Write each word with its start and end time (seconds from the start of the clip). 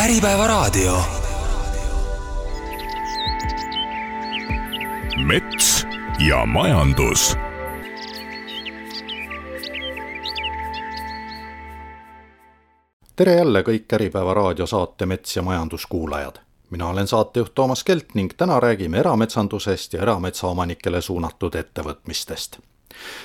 Äripäevaraadio. 0.00 1.02
mets 5.26 5.86
ja 6.28 6.46
majandus 6.46 7.36
tere 13.16 13.34
jälle 13.34 13.62
kõik 13.62 13.92
Äripäeva 13.92 14.34
raadiosaate 14.34 15.06
Mets 15.06 15.36
ja 15.36 15.42
majandus 15.42 15.86
kuulajad. 15.86 16.36
mina 16.70 16.88
olen 16.88 17.06
saatejuht 17.06 17.54
Toomas 17.54 17.84
Kelt 17.84 18.14
ning 18.14 18.32
täna 18.36 18.60
räägime 18.60 18.98
erametsandusest 18.98 19.92
ja 19.92 20.02
erametsaomanikele 20.02 21.00
suunatud 21.00 21.54
ettevõtmistest. 21.54 22.58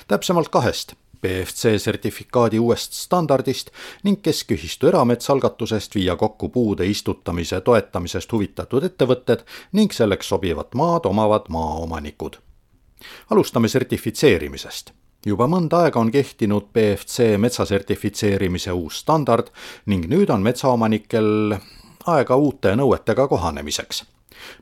täpsemalt 0.08 0.48
kahest, 0.48 0.92
BFC 1.26 1.78
sertifikaadi 1.78 2.58
uuest 2.58 2.92
standardist 2.92 3.70
ning 4.04 4.20
keskühistu 4.22 4.86
erametsaalgatusest 4.88 5.94
viia 5.94 6.16
kokku 6.16 6.48
puude 6.48 6.86
istutamise 6.86 7.60
toetamisest 7.60 8.32
huvitatud 8.32 8.84
ettevõtted 8.86 9.42
ning 9.72 9.92
selleks 9.92 10.28
sobivat 10.28 10.74
maad 10.74 11.10
omavad 11.10 11.50
maaomanikud. 11.50 12.36
alustame 13.30 13.68
sertifitseerimisest 13.68 14.92
juba 15.26 15.48
mõnda 15.50 15.82
aega 15.86 16.00
on 16.00 16.10
kehtinud 16.14 16.70
BFC 16.72 17.34
metsasertifitseerimise 17.42 18.72
uus 18.72 19.00
standard 19.02 19.50
ning 19.86 20.06
nüüd 20.06 20.30
on 20.30 20.42
metsaomanikel 20.42 21.56
aega 22.06 22.36
uute 22.36 22.76
nõuetega 22.76 23.28
kohanemiseks. 23.28 24.04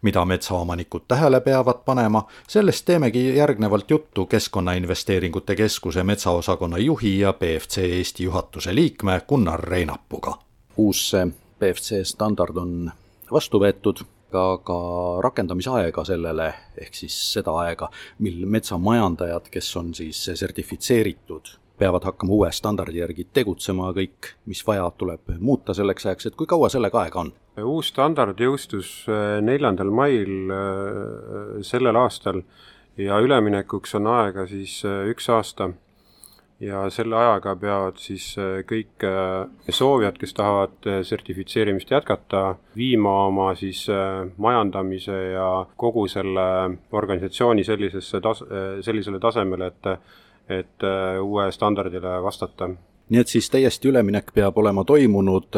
Mida 0.02 0.24
metsaomanikud 0.24 1.02
tähele 1.08 1.40
peavad 1.40 1.84
panema, 1.84 2.26
sellest 2.48 2.84
teemegi 2.84 3.36
järgnevalt 3.36 3.90
juttu 3.90 4.26
Keskkonnainvesteeringute 4.26 5.56
Keskuse 5.56 6.02
metsaosakonna 6.02 6.78
juhi 6.78 7.18
ja 7.18 7.32
BFC 7.32 7.78
Eesti 7.78 8.24
juhatuse 8.24 8.74
liikme 8.74 9.20
Gunnar 9.28 9.60
Reinapuga. 9.60 10.38
uus 10.76 11.12
BFC 11.60 12.04
standard 12.04 12.56
on 12.56 12.90
vastu 13.32 13.58
võetud 13.58 14.04
aga 14.34 14.76
rakendamisaega 15.22 16.04
sellele, 16.04 16.48
ehk 16.80 16.96
siis 16.98 17.16
seda 17.36 17.54
aega, 17.62 17.88
mil 18.18 18.44
metsamajandajad, 18.50 19.50
kes 19.50 19.76
on 19.76 19.92
siis 19.94 20.24
sertifitseeritud, 20.34 21.54
peavad 21.78 22.04
hakkama 22.06 22.32
uue 22.32 22.50
standardi 22.54 23.00
järgi 23.00 23.26
tegutsema, 23.34 23.90
kõik, 23.96 24.34
mis 24.46 24.62
vaja, 24.66 24.86
tuleb 24.98 25.34
muuta 25.40 25.74
selleks 25.74 26.06
ajaks, 26.06 26.30
et 26.30 26.36
kui 26.38 26.46
kaua 26.50 26.70
sellega 26.72 27.02
aega 27.02 27.24
on? 27.24 27.32
uus 27.62 27.92
standard 27.92 28.40
jõustus 28.40 29.04
äh, 29.06 29.38
neljandal 29.42 29.90
mail 29.94 30.50
äh, 30.50 31.62
sellel 31.62 31.94
aastal 32.00 32.42
ja 32.98 33.20
üleminekuks 33.22 33.94
on 33.98 34.10
aega 34.10 34.46
siis 34.50 34.80
äh, 34.86 35.04
üks 35.12 35.28
aasta 35.30 35.70
ja 36.62 36.84
selle 36.90 37.18
ajaga 37.18 37.54
peavad 37.58 37.98
siis 38.00 38.28
kõik 38.70 39.02
soovijad, 39.68 40.16
kes 40.16 40.32
tahavad 40.38 40.86
sertifitseerimist 41.04 41.90
jätkata, 41.90 42.54
viima 42.78 43.10
oma 43.26 43.48
siis 43.58 43.82
majandamise 44.38 45.16
ja 45.34 45.48
kogu 45.76 46.06
selle 46.08 46.46
organisatsiooni 46.94 47.66
sellisesse 47.66 48.22
tas-, 48.24 48.44
sellisele 48.86 49.20
tasemele, 49.20 49.66
et 49.74 49.90
et 50.48 50.84
uue 51.22 51.50
standardile 51.52 52.18
vastata. 52.22 52.68
nii 53.08 53.20
et 53.20 53.28
siis 53.28 53.50
täiesti 53.50 53.88
üleminek 53.88 54.32
peab 54.34 54.58
olema 54.58 54.84
toimunud 54.84 55.56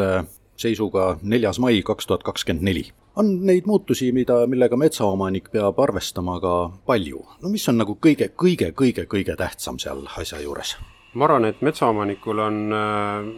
seisuga 0.57 1.17
neljas 1.21 1.59
mai 1.59 1.81
kaks 1.85 2.07
tuhat 2.07 2.23
kakskümmend 2.23 2.63
neli 2.63 2.87
on 3.17 3.31
neid 3.45 3.65
muutusi, 3.65 4.11
mida, 4.13 4.41
millega 4.49 4.77
metsaomanik 4.77 5.49
peab 5.53 5.79
arvestama 5.81 6.37
ka 6.43 6.53
palju. 6.85 7.23
no 7.41 7.49
mis 7.49 7.65
on 7.69 7.79
nagu 7.81 7.97
kõige, 8.05 8.29
kõige, 8.43 8.71
kõige, 8.77 9.07
kõige 9.09 9.35
tähtsam 9.37 9.79
seal 9.81 10.05
asja 10.17 10.41
juures? 10.43 10.75
ma 11.17 11.25
arvan, 11.25 11.47
et 11.49 11.61
metsaomanikul 11.65 12.43
on 12.43 12.57
äh, 12.77 13.29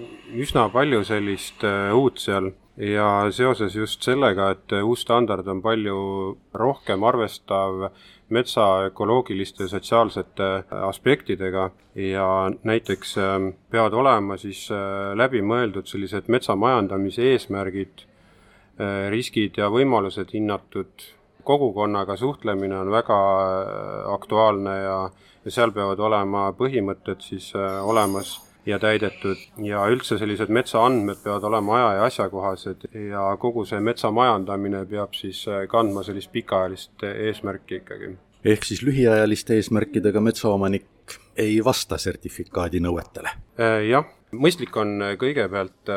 üsna 0.43 0.67
palju 0.73 1.03
sellist 1.07 1.63
äh, 1.63 1.93
uut 1.95 2.19
seal 2.19 2.51
ja 2.79 3.29
seoses 3.35 3.75
just 3.75 4.03
sellega, 4.03 4.51
et 4.55 4.75
uus 4.83 5.03
standard 5.05 5.47
on 5.47 5.61
palju 5.63 5.99
rohkem 6.53 7.03
arvestav 7.03 7.89
metsa 8.29 8.65
ökoloogiliste 8.89 9.63
ja 9.63 9.71
sotsiaalsete 9.71 10.49
aspektidega 10.87 11.69
ja 11.95 12.27
näiteks 12.63 13.17
äh, 13.17 13.37
peavad 13.71 13.93
olema 13.93 14.37
siis 14.37 14.67
läbi 15.15 15.41
mõeldud 15.41 15.87
sellised 15.89 16.27
metsamajandamise 16.27 17.31
eesmärgid, 17.33 18.05
riskid 19.11 19.57
ja 19.59 19.67
võimalused 19.67 20.29
hinnatud, 20.31 21.03
kogukonnaga 21.43 22.15
suhtlemine 22.15 22.77
on 22.79 22.91
väga 22.93 23.17
aktuaalne 24.13 24.75
ja 24.79 24.99
ja 25.45 25.53
seal 25.53 25.73
peavad 25.75 25.99
olema 26.03 26.49
põhimõtted 26.57 27.23
siis 27.23 27.49
äh, 27.57 27.79
olemas 27.85 28.35
ja 28.67 28.77
täidetud 28.79 29.39
ja 29.65 29.85
üldse 29.89 30.19
sellised 30.19 30.51
metsaandmed 30.53 31.21
peavad 31.23 31.47
olema 31.47 31.77
aja 31.77 31.91
ja 31.97 32.07
asjakohased 32.09 32.89
ja 33.09 33.23
kogu 33.41 33.63
see 33.65 33.79
metsa 33.81 34.11
majandamine 34.11 34.83
peab 34.89 35.15
siis 35.17 35.45
äh, 35.47 35.63
kandma 35.71 36.03
sellist 36.03 36.31
pikaajalist 36.35 37.05
eesmärki 37.09 37.79
ikkagi. 37.81 38.17
Ehk 38.45 38.63
siis 38.63 38.81
lühiajaliste 38.85 39.57
eesmärkidega 39.59 40.21
metsaomanik 40.21 41.17
ei 41.37 41.59
vasta 41.65 41.97
sertifikaadi 41.97 42.79
nõuetele? 42.83 43.33
Äh, 43.59 43.83
jah, 43.89 44.07
mõistlik 44.31 44.75
on 44.77 44.99
kõigepealt 45.19 45.93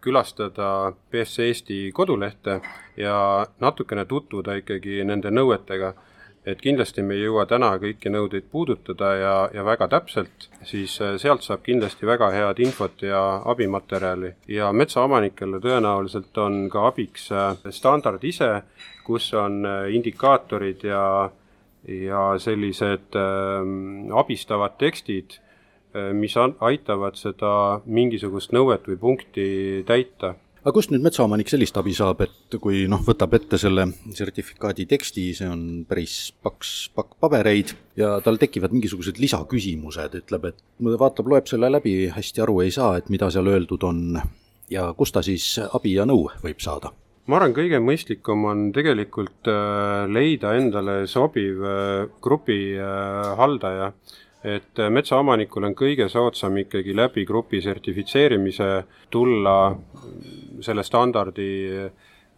külastada 0.00 0.92
BFC 1.10 1.48
Eesti 1.50 1.78
kodulehte 1.92 2.60
ja 2.96 3.46
natukene 3.60 4.04
tutvuda 4.08 4.54
ikkagi 4.62 5.02
nende 5.04 5.30
nõuetega 5.30 5.94
et 6.48 6.60
kindlasti 6.64 7.02
me 7.04 7.16
ei 7.16 7.24
jõua 7.26 7.44
täna 7.48 7.70
kõiki 7.80 8.10
nõudeid 8.12 8.46
puudutada 8.52 9.10
ja, 9.18 9.32
ja 9.54 9.64
väga 9.66 9.88
täpselt, 9.92 10.48
siis 10.66 10.94
äh, 11.04 11.16
sealt 11.20 11.44
saab 11.44 11.64
kindlasti 11.66 12.08
väga 12.08 12.30
head 12.32 12.62
infot 12.64 13.02
ja 13.04 13.20
abimaterjali. 13.52 14.34
ja 14.48 14.72
metsaomanikele 14.72 15.60
tõenäoliselt 15.64 16.40
on 16.44 16.68
ka 16.72 16.86
abiks 16.88 17.30
äh, 17.32 17.52
standard 17.70 18.24
ise, 18.24 18.50
kus 19.04 19.32
on 19.34 19.60
äh, 19.66 19.90
indikaatorid 19.94 20.88
ja, 20.88 21.02
ja 21.86 22.22
sellised 22.42 23.18
äh, 23.18 23.68
abistavad 24.18 24.78
tekstid, 24.80 25.40
mis 26.14 26.34
aitavad 26.36 27.16
seda 27.16 27.50
mingisugust 27.88 28.52
nõuet 28.52 28.84
või 28.86 28.98
punkti 29.00 29.46
täita 29.88 30.34
aga 30.68 30.74
kust 30.76 30.90
nüüd 30.92 31.04
metsaomanik 31.04 31.48
sellist 31.48 31.78
abi 31.80 31.94
saab, 31.96 32.20
et 32.26 32.56
kui 32.60 32.82
noh, 32.92 33.00
võtab 33.06 33.32
ette 33.38 33.56
selle 33.60 33.86
sertifikaadi 34.16 34.84
teksti, 34.90 35.24
see 35.38 35.48
on 35.48 35.62
päris 35.88 36.16
paks 36.44 36.90
pakk 36.96 37.16
pabereid 37.22 37.72
ja 37.96 38.18
tal 38.24 38.36
tekivad 38.40 38.74
mingisugused 38.76 39.20
lisaküsimused, 39.22 40.18
ütleb, 40.20 40.50
et 40.50 40.60
vaatab, 41.00 41.30
loeb 41.32 41.48
selle 41.48 41.70
läbi, 41.72 41.94
hästi 42.12 42.44
aru 42.44 42.60
ei 42.66 42.74
saa, 42.74 42.98
et 43.00 43.08
mida 43.12 43.30
seal 43.32 43.48
öeldud 43.48 43.86
on 43.88 44.20
ja 44.68 44.90
kust 44.98 45.16
ta 45.16 45.24
siis 45.24 45.54
abi 45.70 45.96
ja 45.96 46.08
nõu 46.08 46.26
võib 46.44 46.60
saada? 46.64 46.92
Ma 47.28 47.36
arvan, 47.36 47.52
kõige 47.56 47.80
mõistlikum 47.84 48.46
on 48.48 48.68
tegelikult 48.74 49.48
äh, 49.52 50.06
leida 50.08 50.54
endale 50.56 51.02
sobiv 51.10 51.60
äh, 51.60 52.06
grupi 52.24 52.60
äh, 52.80 53.34
haldaja 53.38 53.92
et 54.48 54.78
metsaomanikul 54.94 55.66
on 55.66 55.74
kõige 55.76 56.06
soodsam 56.08 56.56
ikkagi 56.62 56.94
läbi 56.94 57.24
grupi 57.26 57.58
sertifitseerimise 57.60 58.68
tulla 59.10 59.56
selle 60.62 60.84
standardi 60.86 61.48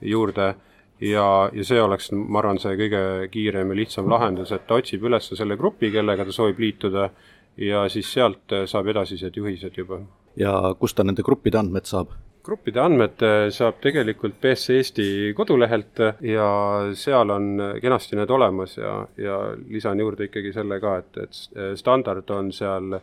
juurde 0.09 0.47
ja, 1.05 1.27
ja 1.53 1.67
see 1.69 1.83
oleks, 1.83 2.09
ma 2.17 2.41
arvan, 2.41 2.59
see 2.59 2.73
kõige 2.81 3.03
kiirem 3.35 3.75
ja 3.75 3.79
lihtsam 3.83 4.09
lahendus, 4.11 4.55
et 4.57 4.65
ta 4.67 4.81
otsib 4.81 5.05
üles 5.11 5.29
selle 5.29 5.61
grupi, 5.61 5.93
kellega 5.93 6.25
ta 6.25 6.33
soovib 6.33 6.65
liituda 6.65 7.11
ja 7.61 7.85
siis 7.93 8.09
sealt 8.17 8.57
saab 8.73 8.89
edasised 8.95 9.37
juhised 9.37 9.77
juba. 9.77 10.01
ja 10.41 10.57
kust 10.81 10.97
ta 10.97 11.05
nende 11.05 11.23
gruppide 11.27 11.61
andmed 11.61 11.85
saab? 11.85 12.17
Gruppide 12.45 12.81
andmed 12.81 13.23
saab 13.53 13.81
tegelikult 13.85 14.39
BSC 14.41 14.77
Eesti 14.81 15.09
kodulehelt 15.37 16.01
ja 16.25 16.47
seal 16.97 17.31
on 17.31 17.51
kenasti 17.83 18.17
need 18.17 18.31
olemas 18.33 18.79
ja, 18.79 18.95
ja 19.21 19.41
lisan 19.69 20.01
juurde 20.01 20.31
ikkagi 20.31 20.53
selle 20.57 20.81
ka, 20.81 20.97
et, 21.03 21.19
et 21.25 21.77
standard 21.79 22.31
on 22.33 22.53
seal 22.53 22.97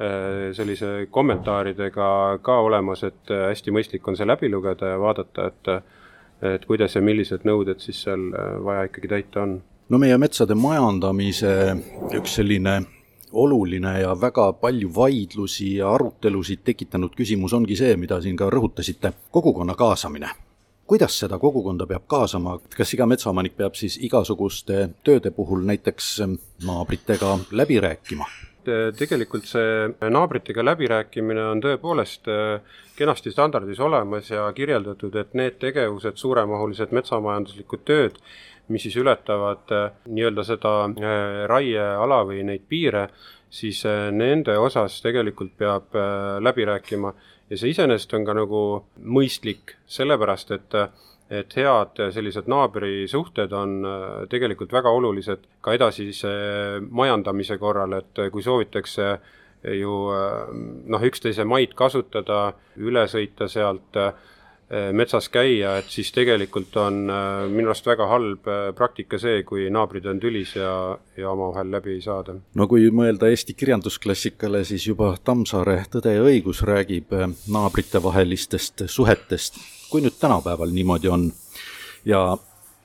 Äh, 0.00 0.54
sellise 0.56 1.06
kommentaaridega 1.10 2.38
ka 2.42 2.54
olemas, 2.64 3.02
et 3.04 3.28
äh, 3.28 3.50
hästi 3.50 3.72
mõistlik 3.74 4.06
on 4.08 4.16
see 4.16 4.24
läbi 4.24 4.48
lugeda 4.48 4.94
ja 4.94 5.00
vaadata, 5.00 5.50
et 5.50 5.72
et 6.54 6.62
kuidas 6.64 6.94
ja 6.96 7.02
millised 7.04 7.42
nõuded 7.44 7.82
siis 7.84 7.98
seal 8.06 8.22
vaja 8.64 8.86
ikkagi 8.88 9.10
täita 9.12 9.42
on. 9.42 9.50
no 9.92 9.98
meie 10.00 10.16
metsade 10.16 10.56
majandamise 10.56 11.52
üks 12.16 12.38
selline 12.38 12.78
oluline 13.32 14.00
ja 14.00 14.14
väga 14.20 14.52
palju 14.52 14.92
vaidlusi 14.94 15.76
ja 15.76 15.94
arutelusid 15.94 16.64
tekitanud 16.64 17.16
küsimus 17.16 17.52
ongi 17.56 17.76
see, 17.76 17.96
mida 17.96 18.20
siin 18.20 18.36
ka 18.36 18.50
rõhutasite, 18.50 19.12
kogukonna 19.30 19.74
kaasamine 19.74 20.30
kuidas 20.90 21.20
seda 21.22 21.38
kogukonda 21.38 21.86
peab 21.86 22.08
kaasama, 22.10 22.56
kas 22.74 22.96
iga 22.96 23.06
metsaomanik 23.06 23.54
peab 23.54 23.76
siis 23.78 23.94
igasuguste 24.02 24.88
tööde 25.06 25.30
puhul 25.30 25.62
näiteks 25.68 26.16
naabritega 26.66 27.36
läbi 27.54 27.78
rääkima? 27.84 28.26
tegelikult 28.98 29.46
see 29.48 30.10
naabritega 30.12 30.64
läbirääkimine 30.64 31.44
on 31.52 31.62
tõepoolest 31.64 32.28
äh, 32.28 32.60
kenasti 32.98 33.32
standardis 33.32 33.80
olemas 33.80 34.28
ja 34.30 34.44
kirjeldatud, 34.52 35.16
et 35.16 35.32
need 35.38 35.56
tegevused, 35.62 36.18
suuremahulised 36.20 36.92
metsamajanduslikud 36.92 37.86
tööd, 37.88 38.18
mis 38.70 38.86
siis 38.86 38.96
ületavad 39.00 39.72
äh, 39.74 39.90
nii-öelda 40.08 40.44
seda 40.46 40.72
äh, 40.86 41.44
raieala 41.50 42.22
või 42.28 42.44
neid 42.46 42.66
piire, 42.68 43.08
siis 43.50 43.82
nende 44.14 44.54
osas 44.62 45.00
tegelikult 45.02 45.56
peab 45.58 45.96
läbi 46.38 46.62
rääkima. 46.68 47.10
Ja 47.50 47.56
see 47.58 47.72
iseenesest 47.72 48.12
on 48.14 48.22
ka 48.28 48.36
nagu 48.38 48.60
mõistlik, 49.02 49.74
sellepärast 49.90 50.52
et 50.54 50.82
et 51.30 51.52
head 51.54 51.98
sellised 52.10 52.46
naabrisuhted 52.50 53.52
on 53.54 53.74
tegelikult 54.30 54.72
väga 54.74 54.90
olulised 54.90 55.44
ka 55.62 55.74
edasise 55.74 56.30
majandamise 56.90 57.58
korral, 57.58 57.92
et 57.98 58.22
kui 58.30 58.42
soovitakse 58.42 59.12
ju 59.78 59.98
noh, 60.90 61.06
üksteise 61.10 61.46
maid 61.46 61.74
kasutada, 61.78 62.52
üle 62.78 63.06
sõita 63.10 63.46
sealt 63.50 63.98
Äh, 63.98 64.14
metsas 64.94 65.26
käia, 65.28 65.72
et 65.80 65.88
siis 65.90 66.12
tegelikult 66.14 66.76
on 66.78 67.00
äh, 67.10 67.48
minu 67.50 67.72
arust 67.72 67.86
väga 67.90 68.06
halb 68.06 68.46
äh, 68.46 68.68
praktika 68.76 69.18
see, 69.18 69.42
kui 69.46 69.64
naabrid 69.72 70.06
on 70.06 70.20
tülis 70.22 70.52
ja, 70.54 70.74
ja 71.18 71.32
omavahel 71.32 71.72
läbi 71.74 71.96
ei 71.96 72.04
saada. 72.04 72.36
no 72.54 72.66
kui 72.70 72.86
mõelda 72.94 73.30
Eesti 73.32 73.56
kirjandusklassikale, 73.58 74.62
siis 74.68 74.86
juba 74.86 75.16
Tammsaare 75.24 75.80
Tõde 75.90 76.14
ja 76.14 76.22
õigus 76.22 76.62
räägib 76.66 77.10
naabritevahelistest 77.50 78.86
suhetest. 78.86 79.58
kui 79.90 80.04
nüüd 80.04 80.14
tänapäeval 80.20 80.70
niimoodi 80.70 81.10
on 81.10 81.26
ja 82.06 82.22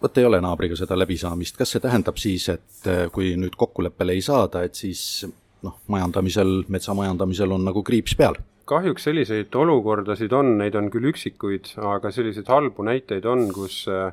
vot 0.02 0.18
ei 0.18 0.26
ole 0.26 0.42
naabriga 0.42 0.76
seda 0.76 0.98
läbisaamist, 0.98 1.58
kas 1.58 1.76
see 1.76 1.84
tähendab 1.86 2.18
siis, 2.18 2.50
et 2.50 2.90
kui 3.14 3.36
nüüd 3.38 3.54
kokkuleppele 3.58 4.18
ei 4.18 4.26
saada, 4.26 4.64
et 4.66 4.74
siis 4.74 5.26
noh, 5.62 5.78
majandamisel, 5.88 6.64
metsamajandamisel 6.68 7.54
on 7.54 7.70
nagu 7.70 7.86
kriips 7.86 8.18
peal 8.18 8.42
kahjuks 8.65 9.03
selliseid 9.07 9.56
olukordasid 9.56 10.33
on, 10.33 10.56
neid 10.59 10.75
on 10.77 10.89
küll 10.94 11.09
üksikuid, 11.12 11.75
aga 11.94 12.12
selliseid 12.13 12.50
halbu 12.50 12.85
näiteid 12.88 13.25
on, 13.29 13.47
kus 13.53 13.83
äh, 13.91 14.09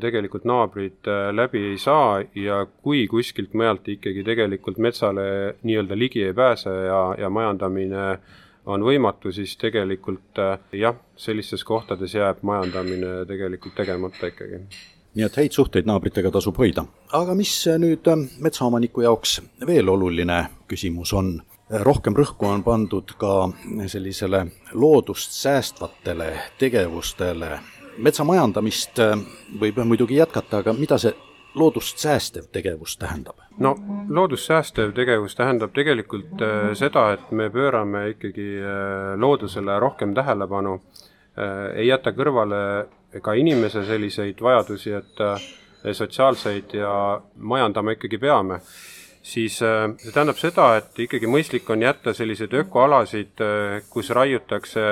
tegelikult 0.00 0.44
naabrid 0.48 1.08
äh, 1.08 1.30
läbi 1.34 1.64
ei 1.72 1.78
saa 1.80 2.20
ja 2.36 2.64
kui 2.82 3.06
kuskilt 3.10 3.54
mujalt 3.54 3.88
ikkagi 3.88 4.24
tegelikult 4.26 4.78
metsale 4.82 5.56
nii-öelda 5.62 5.98
ligi 5.98 6.26
ei 6.26 6.36
pääse 6.36 6.74
ja, 6.88 7.00
ja 7.18 7.30
majandamine 7.30 8.10
on 8.68 8.84
võimatu, 8.84 9.32
siis 9.32 9.56
tegelikult 9.56 10.42
äh, 10.44 10.58
jah, 10.76 10.98
sellistes 11.16 11.64
kohtades 11.64 12.14
jääb 12.14 12.44
majandamine 12.44 13.24
tegelikult 13.28 13.78
tegemata 13.80 14.32
ikkagi 14.32 14.64
nii 15.18 15.24
et 15.24 15.36
häid 15.40 15.54
suhteid 15.56 15.86
naabritega 15.88 16.30
tasub 16.30 16.58
hoida. 16.60 16.84
aga 17.16 17.34
mis 17.34 17.52
nüüd 17.80 18.06
metsaomaniku 18.44 19.02
jaoks 19.06 19.38
veel 19.66 19.88
oluline 19.88 20.42
küsimus 20.68 21.14
on? 21.16 21.38
Rohkem 21.70 22.16
rõhku 22.16 22.48
on 22.48 22.62
pandud 22.64 23.12
ka 23.20 23.50
sellisele 23.86 24.46
loodust 24.72 25.32
säästvatele 25.32 26.32
tegevustele. 26.58 27.58
metsamajandamist 27.98 28.98
äh, 28.98 29.18
võib 29.60 29.80
muidugi 29.84 30.16
jätkata, 30.16 30.58
aga 30.62 30.72
mida 30.72 30.98
see 30.98 31.12
loodust 31.54 31.98
säästev 31.98 32.46
tegevus 32.52 32.96
tähendab? 32.96 33.36
no 33.58 33.74
loodust 34.08 34.46
säästev 34.46 34.92
tegevus 34.94 35.36
tähendab 35.36 35.74
tegelikult 35.74 36.42
äh, 36.42 36.72
seda, 36.74 37.12
et 37.12 37.30
me 37.30 37.50
pöörame 37.50 38.08
ikkagi 38.14 38.48
äh, 38.62 39.20
loodusele 39.20 39.78
rohkem 39.80 40.14
tähelepanu, 40.14 40.80
ei 41.74 41.86
jäta 41.86 42.10
kõrvale 42.10 42.88
ka 43.22 43.32
inimese 43.38 43.84
selliseid 43.86 44.40
vajadusi, 44.42 44.90
et 44.90 45.20
sotsiaalseid 45.94 46.74
ja 46.74 47.20
majandama 47.36 47.94
ikkagi 47.94 48.18
peame 48.18 48.58
siis 49.28 49.58
äh, 49.62 49.90
see 50.00 50.12
tähendab 50.14 50.38
seda, 50.40 50.68
et 50.80 51.02
ikkagi 51.04 51.28
mõistlik 51.30 51.68
on 51.72 51.82
jätta 51.84 52.14
selliseid 52.16 52.54
ökoalasid, 52.62 53.42
äh, 53.44 53.82
kus 53.92 54.10
raiutakse 54.16 54.84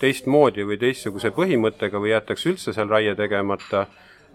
teistmoodi 0.00 0.66
või 0.68 0.78
teistsuguse 0.82 1.32
põhimõttega 1.36 2.00
või 2.02 2.12
jäetakse 2.12 2.52
üldse 2.52 2.74
seal 2.76 2.90
raie 2.92 3.14
tegemata, 3.18 3.86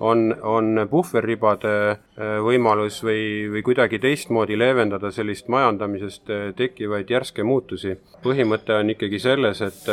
on, 0.04 0.32
on 0.42 0.88
puhverribade 0.90 1.74
äh, 1.92 2.38
võimalus 2.46 3.02
või, 3.06 3.26
või 3.54 3.66
kuidagi 3.70 4.02
teistmoodi 4.02 4.58
leevendada 4.58 5.14
sellist 5.14 5.52
majandamisest 5.54 6.34
tekkivaid 6.58 7.14
järske 7.14 7.46
muutusi. 7.46 7.98
põhimõte 8.24 8.80
on 8.80 8.90
ikkagi 8.96 9.22
selles, 9.22 9.62
et, 9.62 9.86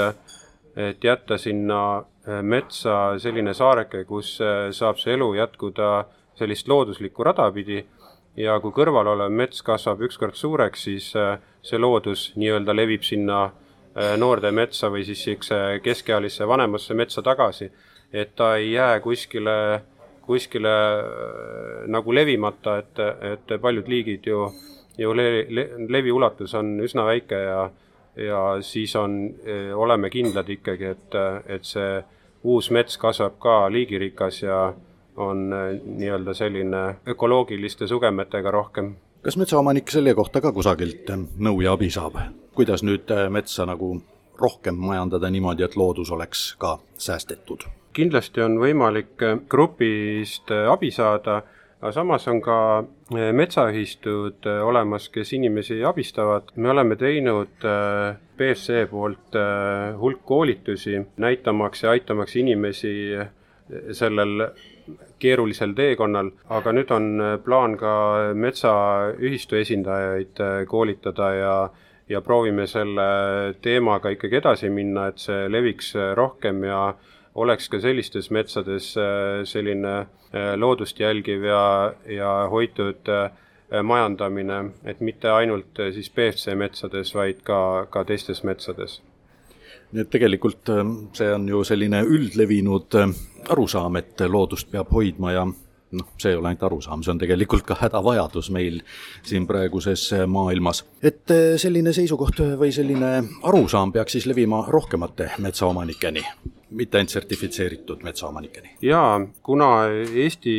et 0.76 1.04
jätta 1.04 1.38
sinna 1.38 1.82
metsa 2.42 3.18
selline 3.18 3.52
saareke, 3.56 4.04
kus 4.04 4.36
saab 4.76 4.98
see 5.00 5.14
elu 5.16 5.34
jätkuda 5.34 5.88
sellist 6.38 6.68
looduslikku 6.68 7.24
rada 7.24 7.48
pidi 7.52 7.80
ja 8.36 8.58
kui 8.60 8.72
kõrval 8.74 9.10
olev 9.14 9.32
mets 9.32 9.62
kasvab 9.66 10.02
ükskord 10.06 10.38
suureks, 10.38 10.84
siis 10.86 11.10
äh, 11.18 11.38
see 11.62 11.78
loodus 11.78 12.30
nii-öelda 12.38 12.74
levib 12.76 13.04
sinna 13.06 13.42
äh, 13.46 14.16
noorde 14.18 14.52
metsa 14.54 14.90
või 14.90 15.04
siis 15.04 15.24
niisuguse 15.26 15.80
keskealisse 15.84 16.48
vanemasse 16.48 16.94
metsa 16.94 17.22
tagasi. 17.22 17.70
et 18.12 18.34
ta 18.36 18.56
ei 18.56 18.72
jää 18.72 19.00
kuskile, 19.00 19.82
kuskile 20.22 20.68
äh, 20.68 21.86
nagu 21.86 22.14
levimata, 22.14 22.78
et, 22.78 22.98
et 23.32 23.60
paljud 23.60 23.88
liigid 23.88 24.26
ju, 24.26 24.52
ju 24.98 25.12
le-, 25.14 25.46
le, 25.48 25.68
leviulatus 25.88 26.54
on 26.54 26.80
üsna 26.80 27.04
väike 27.04 27.34
ja 27.34 27.70
ja 28.16 28.58
siis 28.60 28.96
on, 28.96 29.34
oleme 29.74 30.10
kindlad 30.10 30.48
ikkagi, 30.50 30.84
et, 30.84 31.14
et 31.46 31.64
see 31.64 32.02
uus 32.42 32.70
mets 32.70 32.98
kasvab 32.98 33.38
ka 33.40 33.54
liigirikas 33.72 34.42
ja 34.42 34.72
on 35.16 35.52
äh, 35.52 35.80
nii-öelda 35.84 36.34
selline 36.34 36.94
ökoloogiliste 37.08 37.86
sugemetega 37.86 38.50
rohkem. 38.50 38.94
kas 39.22 39.36
metsaomanik 39.36 39.90
selle 39.90 40.14
kohta 40.14 40.40
ka 40.40 40.52
kusagilt 40.52 41.10
äh, 41.10 41.20
nõu 41.38 41.60
ja 41.60 41.72
abi 41.72 41.90
saab, 41.90 42.16
kuidas 42.54 42.82
nüüd 42.82 43.10
äh, 43.10 43.28
metsa 43.30 43.66
nagu 43.66 44.00
rohkem 44.40 44.76
majandada 44.80 45.30
niimoodi, 45.30 45.64
et 45.64 45.76
loodus 45.76 46.10
oleks 46.10 46.54
ka 46.58 46.78
säästetud? 46.98 47.66
kindlasti 47.92 48.40
on 48.40 48.54
võimalik 48.62 49.18
grupist 49.50 50.50
abi 50.50 50.92
saada, 50.94 51.42
aga 51.80 51.90
samas 51.92 52.28
on 52.30 52.38
ka 52.40 52.84
metsaühistud 53.10 54.46
olemas, 54.62 55.08
kes 55.08 55.32
inimesi 55.32 55.82
abistavad. 55.84 56.52
me 56.56 56.70
oleme 56.70 56.96
teinud 56.96 57.66
BFC 58.38 58.86
poolt 58.90 59.34
hulk 59.98 60.22
koolitusi, 60.24 61.00
näitamaks 61.16 61.82
ja 61.82 61.90
aitamaks 61.90 62.36
inimesi 62.36 62.94
sellel 63.92 64.46
keerulisel 65.20 65.74
teekonnal, 65.76 66.32
aga 66.48 66.72
nüüd 66.74 66.90
on 66.94 67.06
äh, 67.20 67.36
plaan 67.44 67.76
ka 67.80 67.92
metsaühistu 68.34 69.60
esindajaid 69.60 70.42
äh, 70.42 70.58
koolitada 70.70 71.30
ja 71.36 71.54
ja 72.10 72.18
proovime 72.26 72.64
selle 72.66 73.04
teemaga 73.62 74.10
ikkagi 74.10 74.40
edasi 74.40 74.66
minna, 74.74 75.06
et 75.12 75.22
see 75.22 75.44
leviks 75.48 75.92
äh, 75.94 76.10
rohkem 76.18 76.64
ja 76.66 76.94
oleks 77.38 77.68
ka 77.70 77.78
sellistes 77.78 78.32
metsades 78.34 78.88
selline 79.46 79.92
loodust 80.58 80.98
jälgiv 80.98 81.44
ja, 81.46 81.92
ja 82.10 82.32
hoitud 82.50 83.06
majandamine, 83.86 84.58
et 84.82 84.98
mitte 85.00 85.30
ainult 85.30 85.78
siis 85.94 86.10
BFC 86.10 86.56
metsades, 86.58 87.14
vaid 87.14 87.44
ka, 87.46 87.86
ka 87.94 88.02
teistes 88.08 88.42
metsades. 88.42 88.98
Nii 89.90 90.04
et 90.04 90.10
tegelikult 90.12 90.70
äh, 90.70 90.84
see 91.18 91.30
on 91.34 91.48
ju 91.50 91.64
selline 91.66 92.04
üldlevinud 92.06 92.94
äh, 93.00 93.14
arusaam, 93.48 93.96
et 93.96 94.20
loodust 94.28 94.70
peab 94.70 94.92
hoidma 94.92 95.32
ja 95.32 95.46
noh, 95.90 96.06
see 96.20 96.32
ei 96.32 96.38
ole 96.38 96.50
ainult 96.50 96.62
arusaam, 96.68 97.02
see 97.02 97.12
on 97.14 97.20
tegelikult 97.20 97.66
ka 97.66 97.76
hädavajadus 97.80 98.50
meil 98.54 98.80
siin 99.26 99.46
praeguses 99.48 100.10
maailmas. 100.30 100.84
et 101.02 101.34
selline 101.60 101.92
seisukoht 101.96 102.42
või 102.60 102.72
selline 102.74 103.12
arusaam 103.50 103.92
peaks 103.92 104.18
siis 104.18 104.28
levima 104.30 104.62
rohkemate 104.68 105.32
metsaomanikeni, 105.42 106.24
mitte 106.78 107.00
ainult 107.00 107.16
sertifitseeritud 107.16 108.04
metsaomanikeni? 108.06 108.76
jaa, 108.86 109.18
kuna 109.42 109.70
Eesti 110.24 110.54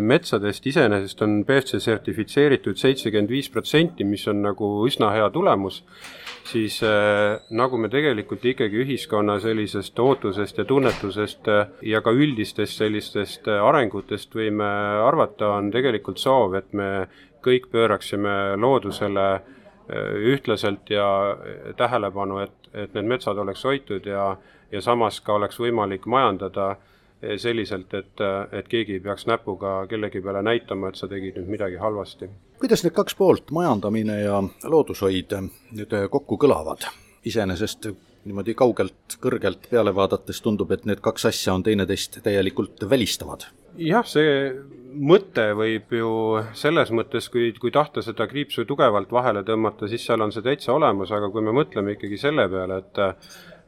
metsadest 0.00 0.66
iseenesest 0.72 1.22
on 1.26 1.42
BFC 1.44 1.82
sertifitseeritud 1.82 2.80
seitsekümmend 2.80 3.30
viis 3.36 3.50
protsenti, 3.52 4.04
mis 4.04 4.26
on 4.28 4.42
nagu 4.48 4.72
üsna 4.88 5.12
hea 5.16 5.28
tulemus, 5.34 5.82
siis 6.44 6.82
äh, 6.82 7.40
nagu 7.50 7.78
me 7.78 7.88
tegelikult 7.88 8.44
ikkagi 8.44 8.82
ühiskonna 8.84 9.38
sellisest 9.40 9.98
ootusest 9.98 10.58
ja 10.58 10.64
tunnetusest 10.64 11.48
äh, 11.48 11.66
ja 11.82 12.00
ka 12.02 12.12
üldistest 12.12 12.80
sellistest 12.80 13.48
äh, 13.48 13.62
arengutest 13.64 14.34
võime 14.34 14.68
arvata, 15.06 15.54
on 15.58 15.70
tegelikult 15.70 16.18
soov, 16.18 16.54
et 16.58 16.72
me 16.72 17.08
kõik 17.44 17.70
pööraksime 17.72 18.56
loodusele 18.60 19.30
ühtlaselt 19.90 20.90
ja 20.92 21.04
tähelepanu, 21.74 22.36
et, 22.44 22.68
et 22.74 22.92
need 22.94 23.08
metsad 23.10 23.38
oleks 23.42 23.64
hoitud 23.66 24.04
ja, 24.06 24.36
ja 24.70 24.82
samas 24.84 25.18
ka 25.24 25.34
oleks 25.34 25.58
võimalik 25.58 26.06
majandada 26.06 26.76
selliselt, 27.36 27.92
et, 27.94 28.22
et 28.52 28.68
keegi 28.68 28.96
ei 28.96 29.02
peaks 29.04 29.26
näpuga 29.28 29.86
kellegi 29.90 30.22
peale 30.24 30.42
näitama, 30.42 30.88
et 30.88 31.00
sa 31.00 31.08
tegid 31.08 31.36
nüüd 31.36 31.50
midagi 31.56 31.76
halvasti 31.80 32.30
kuidas 32.60 32.84
need 32.84 32.94
kaks 32.96 33.16
poolt, 33.16 33.50
majandamine 33.56 34.20
ja 34.20 34.42
loodushoid, 34.68 35.36
nüüd 35.76 35.96
kokku 36.12 36.38
kõlavad? 36.40 36.88
iseenesest 37.28 37.90
niimoodi 38.24 38.54
kaugelt, 38.56 39.16
kõrgelt 39.20 39.66
peale 39.68 39.92
vaadates 39.96 40.38
tundub, 40.40 40.70
et 40.72 40.86
need 40.88 41.02
kaks 41.04 41.26
asja 41.28 41.52
on 41.52 41.64
teineteist 41.64 42.20
täielikult 42.24 42.84
välistavad. 42.88 43.44
jah, 43.76 44.06
see 44.08 44.52
mõte 44.90 45.50
võib 45.56 45.92
ju 45.94 46.10
selles 46.56 46.90
mõttes, 46.96 47.28
kui, 47.32 47.52
kui 47.60 47.70
tahta 47.70 48.02
seda 48.02 48.26
kriipsu 48.28 48.64
tugevalt 48.68 49.12
vahele 49.12 49.44
tõmmata, 49.44 49.88
siis 49.88 50.04
seal 50.06 50.24
on 50.24 50.32
see 50.32 50.44
täitsa 50.44 50.72
olemas, 50.72 51.12
aga 51.12 51.28
kui 51.30 51.44
me 51.44 51.54
mõtleme 51.56 51.96
ikkagi 51.96 52.18
selle 52.20 52.48
peale, 52.48 52.80
et 52.80 53.02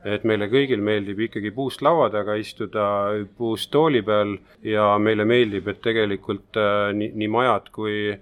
et 0.04 0.24
meile 0.26 0.48
kõigil 0.50 0.82
meeldib 0.82 1.20
ikkagi 1.28 1.52
puust 1.54 1.82
laua 1.84 2.08
taga 2.10 2.34
istuda, 2.40 2.84
puust 3.38 3.70
tooli 3.70 4.02
peal 4.02 4.34
ja 4.66 4.92
meile 4.98 5.26
meeldib, 5.28 5.68
et 5.70 5.82
tegelikult 5.84 6.58
äh, 6.58 6.90
nii, 6.96 7.12
nii 7.22 7.30
majad 7.30 7.70
kui 7.74 8.12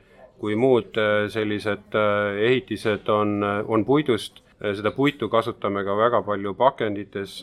kui 0.40 0.54
muud 0.56 0.96
äh, 0.96 1.26
sellised 1.32 1.96
äh, 1.96 2.38
ehitised 2.49 3.08
on, 3.12 3.42
on 3.44 3.84
puidust, 3.84 4.40
seda 4.60 4.92
puitu 4.92 5.28
kasutame 5.32 5.80
ka 5.84 5.94
väga 5.96 6.18
palju 6.20 6.50
pakendites, 6.52 7.38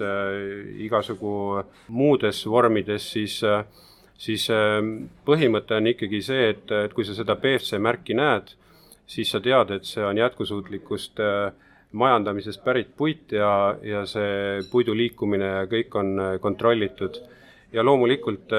igasugu 0.86 1.64
muudes 1.90 2.44
vormides, 2.46 3.08
siis 3.16 3.40
siis 4.22 4.46
põhimõte 5.26 5.80
on 5.80 5.90
ikkagi 5.90 6.20
see, 6.22 6.52
et, 6.52 6.70
et 6.86 6.94
kui 6.94 7.06
sa 7.06 7.16
seda 7.18 7.34
BFC 7.42 7.82
märki 7.82 8.14
näed, 8.18 8.54
siis 9.10 9.34
sa 9.34 9.42
tead, 9.42 9.74
et 9.74 9.90
see 9.90 10.06
on 10.06 10.22
jätkusuutlikust 10.22 11.18
majandamisest 11.92 12.64
pärit 12.64 12.90
puit 12.98 13.32
ja, 13.32 13.78
ja 13.82 14.06
see 14.06 14.60
puidu 14.72 14.96
liikumine 14.96 15.46
ja 15.46 15.66
kõik 15.72 15.96
on 15.96 16.20
kontrollitud. 16.42 17.22
ja 17.72 17.84
loomulikult 17.84 18.52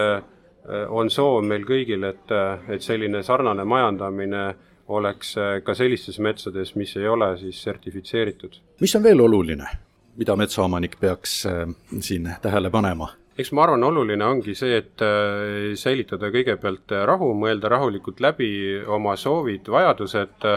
on 0.88 1.10
soov 1.10 1.44
meil 1.44 1.64
kõigil, 1.64 2.04
et, 2.04 2.32
et 2.68 2.82
selline 2.82 3.22
sarnane 3.22 3.64
majandamine 3.64 4.42
oleks 4.88 5.36
äh, 5.38 5.60
ka 5.64 5.74
sellistes 5.76 6.18
metsades, 6.18 6.74
mis 6.76 6.96
ei 6.96 7.08
ole 7.08 7.32
siis 7.38 7.62
sertifitseeritud. 7.62 8.58
mis 8.80 8.96
on 8.96 9.02
veel 9.02 9.20
oluline, 9.20 9.68
mida 10.16 10.36
metsaomanik 10.36 10.96
peaks 11.00 11.40
äh, 11.46 11.64
siin 12.00 12.30
tähele 12.42 12.70
panema? 12.70 13.10
eks 13.38 13.52
ma 13.54 13.62
arvan, 13.62 13.84
oluline 13.84 14.24
ongi 14.24 14.54
see, 14.58 14.80
et 14.80 15.04
äh, 15.04 15.74
säilitada 15.78 16.32
kõigepealt 16.34 16.96
rahu, 17.06 17.32
mõelda 17.38 17.70
rahulikult 17.70 18.20
läbi 18.20 18.50
oma 18.86 19.16
soovid, 19.16 19.68
vajadused, 19.70 20.48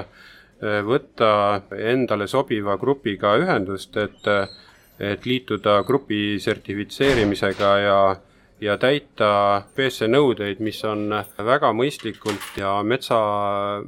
võtta 0.61 1.61
endale 1.73 2.27
sobiva 2.27 2.77
grupiga 2.77 3.35
ühendust, 3.41 3.97
et, 3.97 4.27
et 4.99 5.25
liituda 5.25 5.81
grupi 5.87 6.37
sertifitseerimisega 6.39 7.71
ja 7.81 8.01
ja 8.61 8.77
täita 8.77 9.63
BC 9.75 10.05
nõudeid, 10.11 10.61
mis 10.61 10.83
on 10.85 11.09
väga 11.41 11.71
mõistlikult 11.73 12.59
ja 12.61 12.75
metsa 12.85 13.17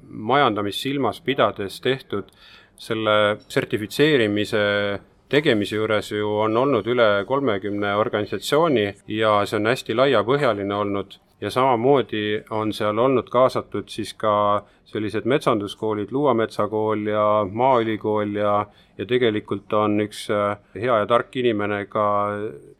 majandamist 0.09 0.81
silmas 0.81 1.21
pidades 1.21 1.79
tehtud. 1.81 2.31
selle 2.83 3.37
sertifitseerimise 3.47 4.59
tegemise 5.29 5.75
juures 5.75 6.09
ju 6.11 6.27
on 6.41 6.57
olnud 6.57 6.87
üle 6.89 7.23
kolmekümne 7.27 7.93
organisatsiooni 7.95 8.85
ja 9.07 9.45
see 9.45 9.59
on 9.59 9.69
hästi 9.69 9.95
laiapõhjaline 9.95 10.75
olnud 10.75 11.15
ja 11.43 11.49
samamoodi 11.51 12.43
on 12.49 12.71
seal 12.73 12.97
olnud 12.97 13.27
kaasatud 13.29 13.89
siis 13.91 14.13
ka 14.13 14.63
sellised 14.87 15.25
metsanduskoolid, 15.27 16.11
Luua 16.11 16.33
metsakool 16.33 17.07
ja 17.11 17.25
Maaülikool 17.51 18.35
ja, 18.39 18.53
ja 18.97 19.05
tegelikult 19.05 19.73
on 19.73 19.99
üks 20.05 20.29
äh, 20.31 20.55
hea 20.75 21.01
ja 21.01 21.09
tark 21.09 21.35
inimene 21.35 21.81
ka 21.91 22.05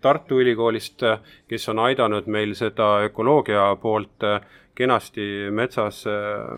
Tartu 0.01 0.39
Ülikoolist, 0.39 1.03
kes 1.48 1.70
on 1.74 1.84
aidanud 1.84 2.29
meil 2.32 2.55
seda 2.55 3.01
ökoloogia 3.10 3.67
poolt 3.82 4.24
äh, 4.29 4.39
kenasti 4.75 5.27
metsas, 5.51 6.05
äh, 6.08 6.55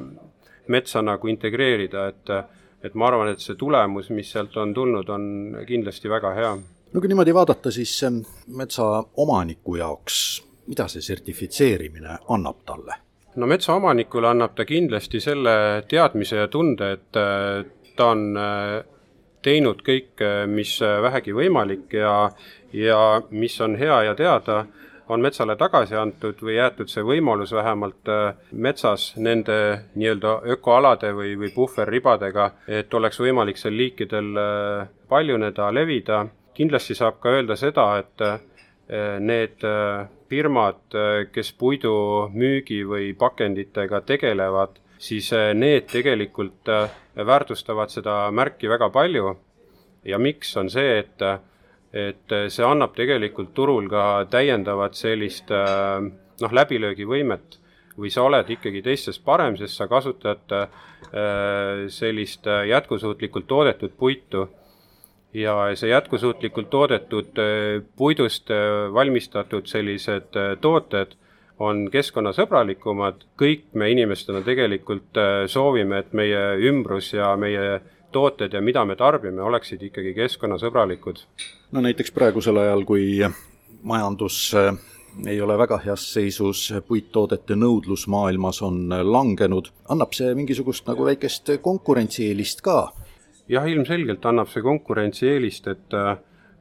metsa 0.67 1.01
nagu 1.01 1.33
integreerida, 1.33 2.07
et 2.13 2.37
et 2.85 2.93
ma 2.93 3.07
arvan, 3.09 3.31
et 3.33 3.41
see 3.41 3.55
tulemus, 3.57 4.11
mis 4.13 4.29
sealt 4.29 4.53
on 4.61 4.73
tulnud, 4.73 5.09
on 5.09 5.23
kindlasti 5.65 6.09
väga 6.09 6.33
hea. 6.37 6.51
No 6.93 7.01
kui 7.01 7.09
niimoodi 7.09 7.33
vaadata, 7.33 7.71
siis 7.73 7.97
metsaomaniku 8.45 9.79
jaoks 9.81 10.44
mida 10.67 10.87
see 10.87 11.01
sertifitseerimine 11.01 12.17
annab 12.29 12.63
talle? 12.65 13.05
no 13.35 13.47
metsaomanikule 13.47 14.27
annab 14.27 14.55
ta 14.55 14.65
kindlasti 14.65 15.19
selle 15.19 15.83
teadmise 15.89 16.39
ja 16.39 16.47
tunde, 16.47 16.91
et 16.97 17.19
äh, 17.19 17.65
ta 17.95 18.11
on 18.13 18.25
äh, 18.39 18.79
teinud 19.43 19.83
kõike, 19.85 20.29
äh, 20.43 20.47
mis 20.47 20.77
vähegi 20.81 21.35
võimalik 21.35 21.93
ja, 21.99 22.15
ja 22.73 23.01
mis 23.29 23.59
on 23.61 23.75
hea 23.79 24.01
ja 24.09 24.15
teada, 24.15 24.65
on 25.09 25.21
metsale 25.21 25.53
tagasi 25.55 25.93
antud 25.99 26.39
või 26.41 26.55
jäetud 26.55 26.89
see 26.89 27.03
võimalus 27.05 27.51
vähemalt 27.53 28.09
metsas 28.51 29.11
nende 29.21 29.57
nii-öelda 29.93 30.39
ökoalade 30.55 31.11
või, 31.13 31.35
või 31.37 31.51
puhverribadega, 31.53 32.47
et 32.65 32.93
oleks 32.93 33.21
võimalik 33.21 33.61
seal 33.61 33.77
liikidel 33.77 34.31
paljuneda, 35.09 35.69
levida. 35.69 36.23
kindlasti 36.57 36.95
saab 36.97 37.19
ka 37.21 37.35
öelda 37.37 37.55
seda, 37.55 37.85
et 38.01 38.25
need 39.21 39.61
firmad, 40.29 40.81
kes 41.31 41.51
puidumüügi 41.59 42.81
või 42.87 43.11
pakenditega 43.17 44.01
tegelevad, 44.07 44.79
siis 44.97 45.31
eh, 45.33 45.51
need 45.57 45.89
tegelikult 45.91 46.71
eh, 46.71 46.95
väärtustavad 47.15 47.93
seda 47.93 48.25
märki 48.31 48.69
väga 48.71 48.89
palju. 48.89 49.35
ja 50.05 50.17
miks, 50.21 50.51
on 50.57 50.69
see, 50.69 50.99
et, 50.99 51.21
et 51.93 52.33
see 52.53 52.65
annab 52.65 52.91
tegelikult 52.93 53.53
turul 53.57 53.87
ka 53.89 54.25
täiendavat 54.29 54.93
sellist 54.93 55.49
noh, 55.49 56.51
läbilöögivõimet 56.51 57.57
või 57.97 58.11
sa 58.13 58.21
oled 58.27 58.51
ikkagi 58.53 58.83
teistest 58.85 59.23
parem, 59.25 59.57
sest 59.57 59.79
sa 59.79 59.87
kasutad 59.87 60.53
sellist 61.89 62.45
jätkusuutlikult 62.45 63.47
toodetud 63.47 63.97
puitu 63.97 64.45
ja 65.35 65.55
see 65.75 65.89
jätkusuutlikult 65.89 66.69
toodetud 66.69 67.39
äh, 67.39 67.83
puidust 67.95 68.51
äh, 68.51 68.93
valmistatud 68.93 69.67
sellised 69.67 70.35
äh, 70.39 70.55
tooted 70.61 71.15
on 71.59 71.85
keskkonnasõbralikumad, 71.91 73.21
kõik 73.39 73.69
me 73.79 73.87
inimestena 73.87 74.41
tegelikult 74.43 75.15
soovime, 75.47 76.01
et 76.03 76.09
meie 76.11 76.41
ümbrus 76.67 77.13
ja 77.13 77.29
meie 77.39 77.77
tooted 78.11 78.51
ja 78.51 78.59
mida 78.61 78.83
me 78.85 78.97
tarbime, 78.99 79.39
oleksid 79.39 79.85
ikkagi 79.87 80.11
keskkonnasõbralikud. 80.17 81.21
no 81.71 81.85
näiteks 81.85 82.11
praegusel 82.11 82.59
ajal, 82.59 82.83
kui 82.83 83.23
majandus 83.87 84.51
ei 85.23 85.39
ole 85.41 85.55
väga 85.57 85.79
heas 85.85 86.03
seisus, 86.17 86.65
puittoodete 86.89 87.55
nõudlus 87.55 88.03
maailmas 88.11 88.59
on 88.61 88.91
langenud, 88.91 89.71
annab 89.87 90.11
see 90.11 90.35
mingisugust 90.35 90.91
nagu 90.91 91.07
väikest 91.07 91.55
konkurentsieelist 91.63 92.67
ka 92.67 92.89
jah, 93.51 93.67
ilmselgelt 93.69 94.25
annab 94.25 94.49
see 94.51 94.63
konkurentsieelist, 94.65 95.67
et 95.67 95.99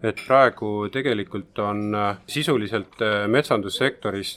et 0.04 0.18
praegu 0.20 0.90
tegelikult 0.92 1.58
on 1.64 1.94
sisuliselt 2.28 3.00
metsandussektoris 3.32 4.32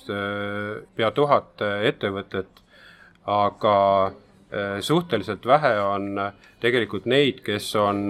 pea 0.96 1.10
tuhat 1.12 1.64
ettevõtet, 1.90 2.62
aga 3.28 3.76
suhteliselt 4.80 5.44
vähe 5.46 5.74
on 5.84 6.22
tegelikult 6.64 7.10
neid, 7.12 7.44
kes 7.44 7.68
on 7.84 8.08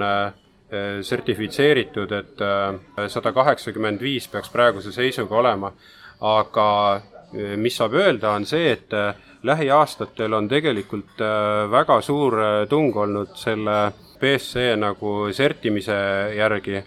sertifitseeritud, 1.01 2.13
et 2.13 2.46
sada 3.10 3.34
kaheksakümmend 3.34 4.06
viis 4.06 4.27
peaks 4.29 4.53
praeguse 4.53 4.94
seisuga 4.94 5.41
olema, 5.41 5.72
aga 6.22 6.70
mis 7.58 7.77
saab 7.79 7.98
öelda, 7.98 8.36
on 8.38 8.46
see, 8.46 8.75
et 8.75 8.94
lähiaastatel 9.48 10.34
on 10.34 10.48
tegelikult 10.51 11.25
väga 11.72 12.01
suur 12.06 12.38
tung 12.70 12.94
olnud 12.96 13.34
selle 13.39 13.79
BSC 14.19 14.74
nagu 14.79 15.31
sertimise 15.33 15.97
järgi. 16.38 16.83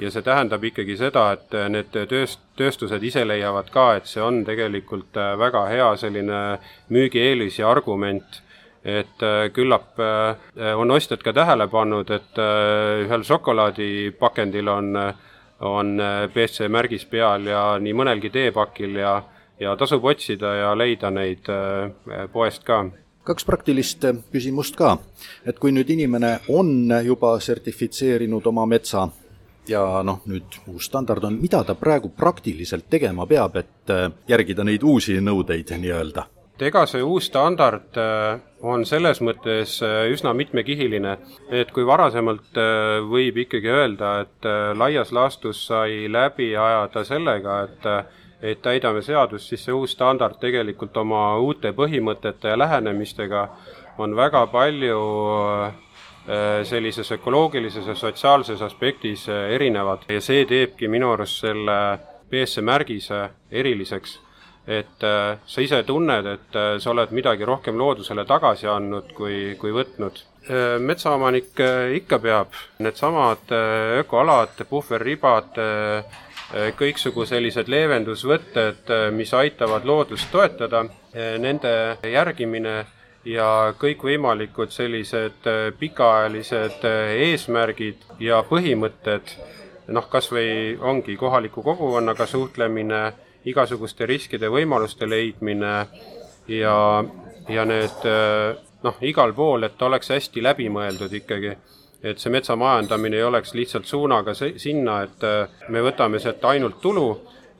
Ja 0.00 0.10
see 0.10 0.24
tähendab 0.24 0.62
ikkagi 0.64 0.96
seda, 0.96 1.26
et 1.36 1.52
need 1.70 1.92
tööst-, 2.08 2.40
tööstused 2.56 3.02
ise 3.04 3.26
leiavad 3.28 3.68
ka, 3.72 3.90
et 3.98 4.08
see 4.08 4.22
on 4.24 4.40
tegelikult 4.46 5.18
äh, 5.20 5.34
väga 5.38 5.66
hea 5.68 5.90
selline 6.00 6.38
müügieelis 6.92 7.58
ja 7.60 7.68
argument, 7.70 8.40
et 8.82 9.22
äh, 9.22 9.50
küllap 9.52 10.00
äh, 10.00 10.72
on 10.80 10.90
ostjad 10.96 11.20
ka 11.22 11.34
tähele 11.36 11.68
pannud, 11.68 12.10
et 12.10 12.40
ühel 13.04 13.26
šokolaadipakendil 13.28 14.72
on, 14.72 14.96
on 15.60 15.92
BSC 16.34 16.72
märgis 16.72 17.04
peal 17.06 17.46
ja 17.52 17.62
nii 17.78 17.94
mõnelgi 17.94 18.32
teepakil 18.32 18.96
ja, 18.96 19.18
ja 19.60 19.76
tasub 19.76 20.08
otsida 20.08 20.56
ja 20.56 20.74
leida 20.74 21.12
neid 21.12 21.52
poest 22.32 22.64
ka 22.64 22.80
kaks 23.24 23.46
praktilist 23.46 24.04
eh, 24.04 24.20
küsimust 24.32 24.76
ka. 24.76 24.96
et 25.46 25.58
kui 25.58 25.72
nüüd 25.72 25.90
inimene 25.90 26.38
on 26.48 26.92
juba 27.04 27.36
sertifitseerinud 27.40 28.46
oma 28.46 28.66
metsa 28.66 29.08
ja 29.68 30.02
noh, 30.02 30.22
nüüd 30.26 30.58
uus 30.72 30.88
standard 30.90 31.24
on, 31.24 31.38
mida 31.38 31.62
ta 31.64 31.76
praegu 31.78 32.10
praktiliselt 32.16 32.88
tegema 32.90 33.26
peab, 33.26 33.56
et 33.56 33.90
eh, 33.94 34.08
järgida 34.28 34.64
neid 34.66 34.82
uusi 34.82 35.20
nõudeid 35.20 35.74
nii-öelda? 35.78 36.28
ega 36.62 36.84
see 36.86 37.02
uus 37.02 37.26
standard 37.26 37.96
eh, 37.98 38.42
on 38.62 38.84
selles 38.86 39.18
mõttes 39.18 39.80
üsna 39.82 40.30
mitmekihiline, 40.38 41.16
et 41.50 41.72
kui 41.74 41.82
varasemalt 41.86 42.58
võib 43.10 43.40
ikkagi 43.42 43.66
öelda, 43.66 44.12
et 44.22 44.46
laias 44.78 45.10
laastus 45.10 45.64
sai 45.66 46.06
läbi 46.06 46.52
ajada 46.54 47.02
sellega, 47.02 47.56
et 47.66 47.88
et 48.42 48.62
täidame 48.62 49.02
seadust, 49.06 49.48
siis 49.48 49.62
see 49.64 49.74
uus 49.74 49.94
standard 49.94 50.40
tegelikult 50.42 50.96
oma 50.98 51.36
uute 51.38 51.70
põhimõtete 51.76 52.50
ja 52.50 52.58
lähenemistega 52.58 53.46
on 54.02 54.16
väga 54.16 54.46
palju 54.50 54.98
äh, 55.68 56.64
sellises 56.66 57.12
ökoloogilises 57.12 57.86
ja 57.86 57.94
sotsiaalses 57.94 58.62
aspektis 58.62 59.28
äh, 59.28 59.52
erinevad. 59.54 60.08
Ja 60.08 60.20
see 60.20 60.44
teebki 60.48 60.90
minu 60.90 61.12
arust 61.14 61.44
selle 61.44 61.78
BSC 62.30 62.64
märgise 62.66 63.28
eriliseks. 63.50 64.18
et 64.66 65.02
äh, 65.02 65.38
sa 65.46 65.60
ise 65.60 65.82
tunned, 65.82 66.26
et 66.26 66.58
sa 66.78 66.90
oled 66.90 67.10
midagi 67.10 67.44
rohkem 67.44 67.78
loodusele 67.78 68.24
tagasi 68.24 68.68
andnud, 68.70 69.08
kui, 69.14 69.56
kui 69.58 69.72
võtnud. 69.74 70.20
Metsaomanik 70.82 71.58
ikka 71.94 72.18
peab. 72.18 72.54
Needsamad 72.82 73.50
ökoalad, 73.98 74.62
puhverribad, 74.70 75.58
kõiksugu 76.76 77.24
sellised 77.26 77.68
leevendusvõtted, 77.72 78.82
äh, 78.90 79.06
mis 79.14 79.32
aitavad 79.34 79.84
loodust 79.88 80.30
toetada, 80.32 80.84
äh, 81.14 81.38
nende 81.38 81.98
järgimine 82.02 82.84
ja 83.24 83.72
kõikvõimalikud 83.78 84.72
sellised 84.74 85.46
pikaajalised 85.78 86.82
eesmärgid 87.22 88.02
ja 88.18 88.40
põhimõtted, 88.42 89.36
noh, 89.94 90.08
kas 90.10 90.26
või 90.32 90.74
ongi 90.80 91.14
kohaliku 91.16 91.62
kogukonnaga 91.62 92.26
suhtlemine, 92.26 93.12
igasuguste 93.44 94.06
riskide 94.10 94.50
võimaluste 94.50 95.06
leidmine 95.06 95.86
ja, 96.48 97.04
ja 97.48 97.64
need 97.64 98.08
noh, 98.82 98.98
igal 99.06 99.32
pool, 99.32 99.62
et 99.70 99.82
oleks 99.82 100.10
hästi 100.10 100.42
läbimõeldud 100.42 101.14
ikkagi 101.22 101.54
et 102.02 102.18
see 102.18 102.32
metsamajandamine 102.34 103.16
ei 103.16 103.24
oleks 103.24 103.54
lihtsalt 103.54 103.86
suunaga 103.86 104.34
sinna, 104.34 105.02
et 105.02 105.68
me 105.68 105.82
võtame 105.84 106.18
sealt 106.18 106.44
ainult 106.50 106.80
tulu, 106.82 107.06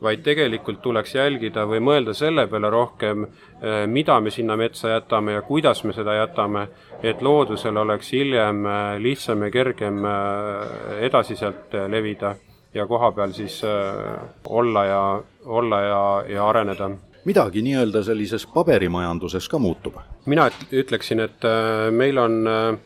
vaid 0.03 0.23
tegelikult 0.27 0.81
tuleks 0.83 1.15
jälgida 1.15 1.65
või 1.69 1.81
mõelda 1.85 2.15
selle 2.15 2.47
peale 2.51 2.71
rohkem, 2.71 3.27
eh, 3.63 3.85
mida 3.87 4.19
me 4.21 4.31
sinna 4.31 4.57
metsa 4.57 4.97
jätame 4.97 5.37
ja 5.37 5.43
kuidas 5.43 5.85
me 5.85 5.93
seda 5.93 6.17
jätame, 6.17 6.67
et 7.03 7.23
loodusel 7.23 7.77
oleks 7.77 8.13
hiljem 8.13 8.67
eh, 8.67 8.99
lihtsam 8.99 9.47
ja 9.47 9.51
kergem 9.51 10.03
edasi 11.01 11.37
sealt 11.37 11.75
levida 11.89 12.35
ja 12.75 12.87
koha 12.87 13.13
peal 13.13 13.33
siis 13.33 13.63
olla 14.49 14.85
ja, 14.85 15.23
olla 15.45 15.81
ja, 15.81 16.05
ja 16.29 16.49
areneda 16.49 16.91
midagi 17.25 17.63
nii-öelda 17.63 18.03
sellises 18.03 18.47
paberimajanduses 18.51 19.49
ka 19.49 19.59
muutub? 19.59 20.01
mina 20.27 20.49
ütleksin, 20.73 21.21
et 21.21 21.45
meil 21.95 22.19
on 22.19 22.41
äh, 22.49 22.79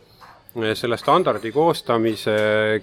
selle 0.75 0.97
standardi 0.97 1.51
koostamise 1.53 2.37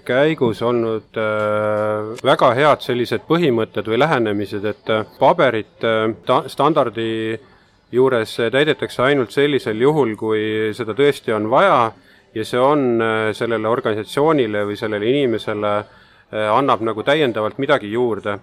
käigus 0.06 0.62
olnud 0.62 1.18
äh, 1.18 2.12
väga 2.24 2.51
head 2.58 2.84
sellised 2.86 3.25
põhimõtted 3.27 3.88
või 3.89 4.00
lähenemised, 4.01 4.65
et 4.65 4.92
äh, 4.94 5.06
paberit 5.20 5.86
äh, 5.88 6.13
standardi 6.48 7.39
juures 7.94 8.38
täidetakse 8.51 9.03
ainult 9.06 9.34
sellisel 9.34 9.82
juhul, 9.82 10.15
kui 10.18 10.72
seda 10.74 10.96
tõesti 10.98 11.34
on 11.34 11.50
vaja 11.50 11.92
ja 12.34 12.46
see 12.46 12.62
on 12.62 13.03
sellele 13.38 13.70
organisatsioonile 13.70 14.63
või 14.65 14.77
sellele 14.77 15.06
inimesele 15.12 15.74
annab 16.50 16.82
nagu 16.82 17.03
täiendavalt 17.06 17.60
midagi 17.62 17.92
juurde. 17.92 18.39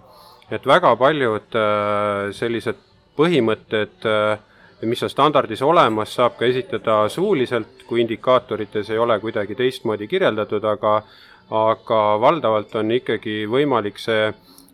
et 0.51 0.67
väga 0.67 0.95
paljud 0.97 1.57
sellised 2.35 2.79
põhimõtted 3.21 4.07
äh, 4.09 4.39
mis 4.83 5.03
on 5.03 5.11
standardis 5.11 5.63
olemas, 5.63 6.15
saab 6.15 6.39
ka 6.39 6.47
esitada 6.49 7.03
suuliselt, 7.09 7.83
kui 7.87 8.01
indikaatorites 8.01 8.91
ei 8.91 8.99
ole 8.99 9.19
kuidagi 9.21 9.55
teistmoodi 9.55 10.09
kirjeldatud, 10.09 10.65
aga 10.65 11.03
aga 11.51 12.01
valdavalt 12.23 12.75
on 12.79 12.93
ikkagi 12.95 13.43
võimalik 13.51 13.99
see 13.99 14.31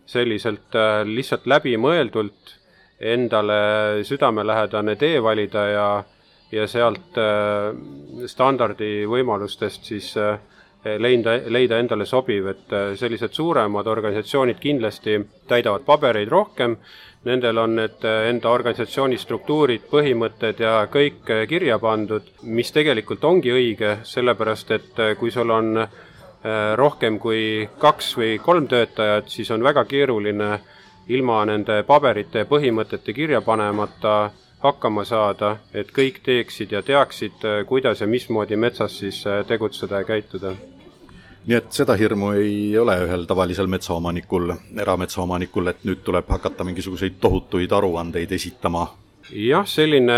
selliselt 0.07 0.75
äh, 0.77 1.01
lihtsalt 1.05 1.47
läbimõeldult 1.49 2.53
endale 3.01 4.03
südamelähedane 4.07 4.95
tee 4.95 5.17
valida 5.23 5.65
ja 5.71 5.87
ja 6.51 6.67
sealt 6.67 7.17
äh, 7.19 7.73
standardi 8.29 9.03
võimalustest 9.09 9.89
siis 9.89 10.13
äh, 10.21 10.37
leida, 11.01 11.33
leida 11.51 11.81
endale 11.81 12.05
sobiv, 12.07 12.47
et 12.53 12.75
sellised 12.95 13.33
suuremad 13.35 13.87
organisatsioonid 13.91 14.61
kindlasti 14.63 15.17
täidavad 15.49 15.83
pabereid 15.83 16.29
rohkem 16.31 16.77
Nendel 17.27 17.57
on 17.57 17.75
need 17.75 18.05
äh, 18.07 18.29
enda 18.29 18.51
organisatsiooni 18.55 19.17
struktuurid, 19.19 19.87
põhimõtted 19.91 20.61
ja 20.63 20.85
kõik 20.91 21.27
äh, 21.33 21.41
kirja 21.49 21.75
pandud, 21.81 22.29
mis 22.47 22.71
tegelikult 22.71 23.25
ongi 23.27 23.51
õige, 23.51 23.97
sellepärast 24.07 24.71
et 24.77 25.01
äh, 25.03 25.15
kui 25.19 25.33
sul 25.33 25.51
on 25.51 25.87
rohkem 26.77 27.17
kui 27.19 27.67
kaks 27.81 28.11
või 28.15 28.37
kolm 28.39 28.67
töötajat, 28.71 29.25
siis 29.33 29.49
on 29.51 29.65
väga 29.65 29.81
keeruline 29.89 30.51
ilma 31.11 31.41
nende 31.49 31.81
paberite 31.83 32.45
ja 32.45 32.47
põhimõtete 32.47 33.11
kirja 33.17 33.41
panemata 33.43 34.29
hakkama 34.63 35.03
saada, 35.03 35.57
et 35.73 35.91
kõik 35.91 36.21
teeksid 36.23 36.71
ja 36.77 36.85
teaksid, 36.85 37.43
kuidas 37.67 38.05
ja 38.05 38.07
mismoodi 38.07 38.55
metsas 38.55 38.99
siis 39.01 39.25
tegutseda 39.49 40.05
ja 40.05 40.07
käituda 40.07 40.53
nii 41.47 41.55
et 41.55 41.71
seda 41.71 41.95
hirmu 41.95 42.33
ei 42.35 42.77
ole 42.77 42.97
ühel 43.05 43.25
tavalisel 43.27 43.69
metsaomanikul, 43.71 44.51
erametsaomanikul, 44.83 45.71
et 45.71 45.85
nüüd 45.87 46.03
tuleb 46.03 46.27
hakata 46.29 46.65
mingisuguseid 46.67 47.21
tohutuid 47.23 47.71
aruandeid 47.71 48.31
esitama? 48.35 48.87
jah, 49.27 49.65
selline 49.67 50.17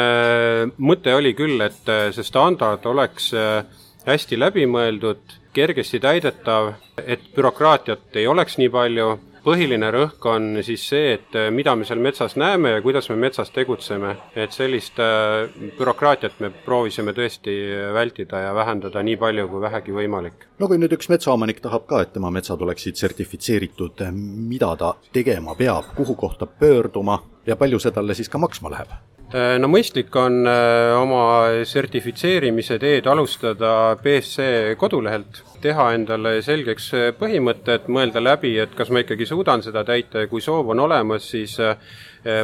mõte 0.78 1.14
oli 1.18 1.34
küll, 1.34 1.62
et 1.66 1.94
see 2.14 2.26
standard 2.26 2.86
oleks 2.86 3.32
äh, 3.34 3.64
hästi 4.06 4.38
läbimõeldud, 4.40 5.38
kergesti 5.54 6.00
täidetav, 6.00 6.76
et 7.02 7.24
bürokraatiat 7.36 8.20
ei 8.22 8.28
oleks 8.30 8.60
nii 8.62 8.70
palju 8.70 9.10
põhiline 9.44 9.90
rõhk 9.94 10.26
on 10.30 10.48
siis 10.66 10.84
see, 10.92 11.14
et 11.18 11.36
äh, 11.38 11.50
mida 11.54 11.76
me 11.76 11.88
seal 11.88 12.02
metsas 12.04 12.36
näeme 12.40 12.76
ja 12.76 12.82
kuidas 12.86 13.10
me 13.12 13.18
metsas 13.20 13.52
tegutseme. 13.56 14.16
et 14.36 14.52
sellist 14.52 15.00
äh, 15.00 15.50
bürokraatiat 15.78 16.40
me 16.40 16.50
proovisime 16.66 17.14
tõesti 17.18 17.56
vältida 17.94 18.44
ja 18.48 18.56
vähendada 18.56 19.04
nii 19.04 19.18
palju 19.18 19.48
kui 19.50 19.62
vähegi 19.62 19.96
võimalik. 19.96 20.48
no 20.60 20.68
kui 20.68 20.78
nüüd 20.78 20.96
üks 20.98 21.10
metsaomanik 21.10 21.62
tahab 21.62 21.88
ka, 21.88 22.02
et 22.02 22.14
tema 22.14 22.32
metsad 22.32 22.62
oleksid 22.62 22.96
sertifitseeritud, 23.00 24.04
mida 24.14 24.76
ta 24.76 24.96
tegema 25.14 25.56
peab, 25.56 25.94
kuhu 25.96 26.16
kohta 26.16 26.46
pöörduma 26.46 27.22
ja 27.46 27.56
palju 27.56 27.80
see 27.80 27.92
talle 27.96 28.16
siis 28.16 28.30
ka 28.30 28.38
maksma 28.38 28.72
läheb? 28.76 29.19
Äh, 29.30 29.60
no 29.62 29.68
mõistlik 29.70 30.16
on 30.18 30.42
oma 30.48 31.22
sertifitseerimise 31.68 32.80
teed 32.82 33.06
alustada 33.12 33.94
BSC 34.02 34.74
kodulehelt 34.82 35.44
teha 35.62 35.92
endale 35.94 36.40
selgeks 36.42 36.90
põhimõtted, 37.20 37.86
mõelda 37.94 38.24
läbi, 38.24 38.56
et 38.64 38.74
kas 38.78 38.90
ma 38.90 39.04
ikkagi 39.04 39.28
suudan 39.30 39.62
seda 39.62 39.84
täita 39.86 40.24
ja 40.24 40.32
kui 40.32 40.42
soov 40.42 40.72
on 40.74 40.82
olemas, 40.88 41.30
siis 41.30 41.58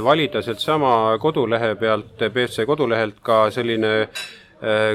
valida 0.03 0.41
sealtsama 0.43 1.17
kodulehe 1.23 1.73
pealt, 1.79 2.19
BFC 2.19 2.67
kodulehelt 2.67 3.17
ka 3.23 3.45
selline 3.55 3.93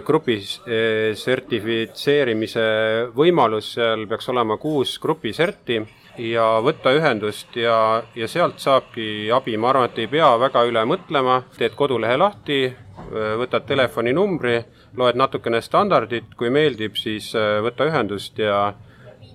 grupi 0.04 0.38
eh, 0.66 1.12
sertifitseerimise 1.16 2.66
võimalus, 3.14 3.74
seal 3.76 4.06
peaks 4.08 4.30
olema 4.32 4.56
kuus 4.60 4.96
grupi 5.02 5.34
serti 5.36 5.80
ja 6.20 6.44
võtta 6.64 6.92
ühendust 6.96 7.56
ja, 7.56 8.02
ja 8.14 8.28
sealt 8.28 8.60
saabki 8.60 9.30
abi, 9.32 9.56
ma 9.56 9.72
arvan, 9.72 9.88
et 9.90 9.98
ei 10.04 10.10
pea 10.10 10.30
väga 10.40 10.66
üle 10.68 10.84
mõtlema, 10.88 11.42
teed 11.56 11.74
kodulehe 11.78 12.18
lahti, 12.20 12.60
võtad 13.10 13.66
telefoninumbri 13.66 14.58
loed 14.98 15.18
natukene 15.18 15.60
standardit, 15.64 16.32
kui 16.38 16.50
meeldib, 16.52 16.96
siis 16.98 17.32
äh, 17.38 17.58
võta 17.64 17.86
ühendust 17.88 18.38
ja, 18.40 18.72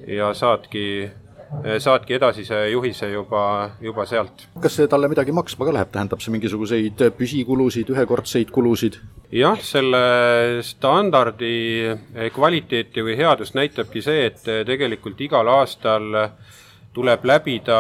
ja 0.08 0.32
saadki, 0.36 0.86
äh, 1.06 1.78
saadki 1.84 2.18
edasise 2.18 2.62
juhise 2.72 3.10
juba, 3.14 3.44
juba 3.84 4.06
sealt. 4.10 4.48
kas 4.62 4.78
see 4.80 4.90
talle 4.92 5.10
midagi 5.12 5.36
maksma 5.36 5.68
ka 5.68 5.76
läheb, 5.78 5.94
tähendab 5.94 6.24
see 6.24 6.36
mingisuguseid 6.36 7.06
püsikulusid, 7.18 7.92
ühekordseid 7.96 8.52
kulusid? 8.56 9.00
jah, 9.36 9.60
selle 9.64 10.62
standardi 10.66 11.56
kvaliteeti 12.36 13.04
või 13.06 13.18
headust 13.20 13.58
näitabki 13.58 14.04
see, 14.06 14.30
et 14.32 14.46
tegelikult 14.68 15.24
igal 15.26 15.50
aastal 15.56 16.12
tuleb 16.96 17.26
läbida 17.28 17.80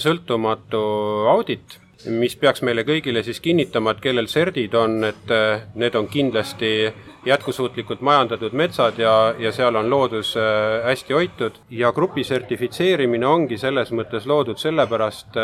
sõltumatu 0.00 0.80
audit 1.28 1.78
mis 2.10 2.36
peaks 2.36 2.62
meile 2.62 2.84
kõigile 2.84 3.22
siis 3.24 3.40
kinnitama, 3.40 3.94
et 3.94 4.00
kellel 4.04 4.28
serdid 4.28 4.74
on, 4.76 4.98
et 5.08 5.32
äh, 5.32 5.64
need 5.74 5.94
on 5.96 6.08
kindlasti 6.10 6.92
jätkusuutlikult 7.24 8.02
majandatud 8.04 8.52
metsad 8.52 8.98
ja, 9.00 9.34
ja 9.40 9.52
seal 9.52 9.76
on 9.80 9.88
loodus 9.90 10.34
äh, 10.36 10.84
hästi 10.84 11.16
hoitud. 11.16 11.58
Ja 11.70 11.92
grupi 11.96 12.24
sertifitseerimine 12.24 13.26
ongi 13.26 13.58
selles 13.58 13.92
mõttes 13.96 14.28
loodud 14.28 14.60
sellepärast, 14.60 15.38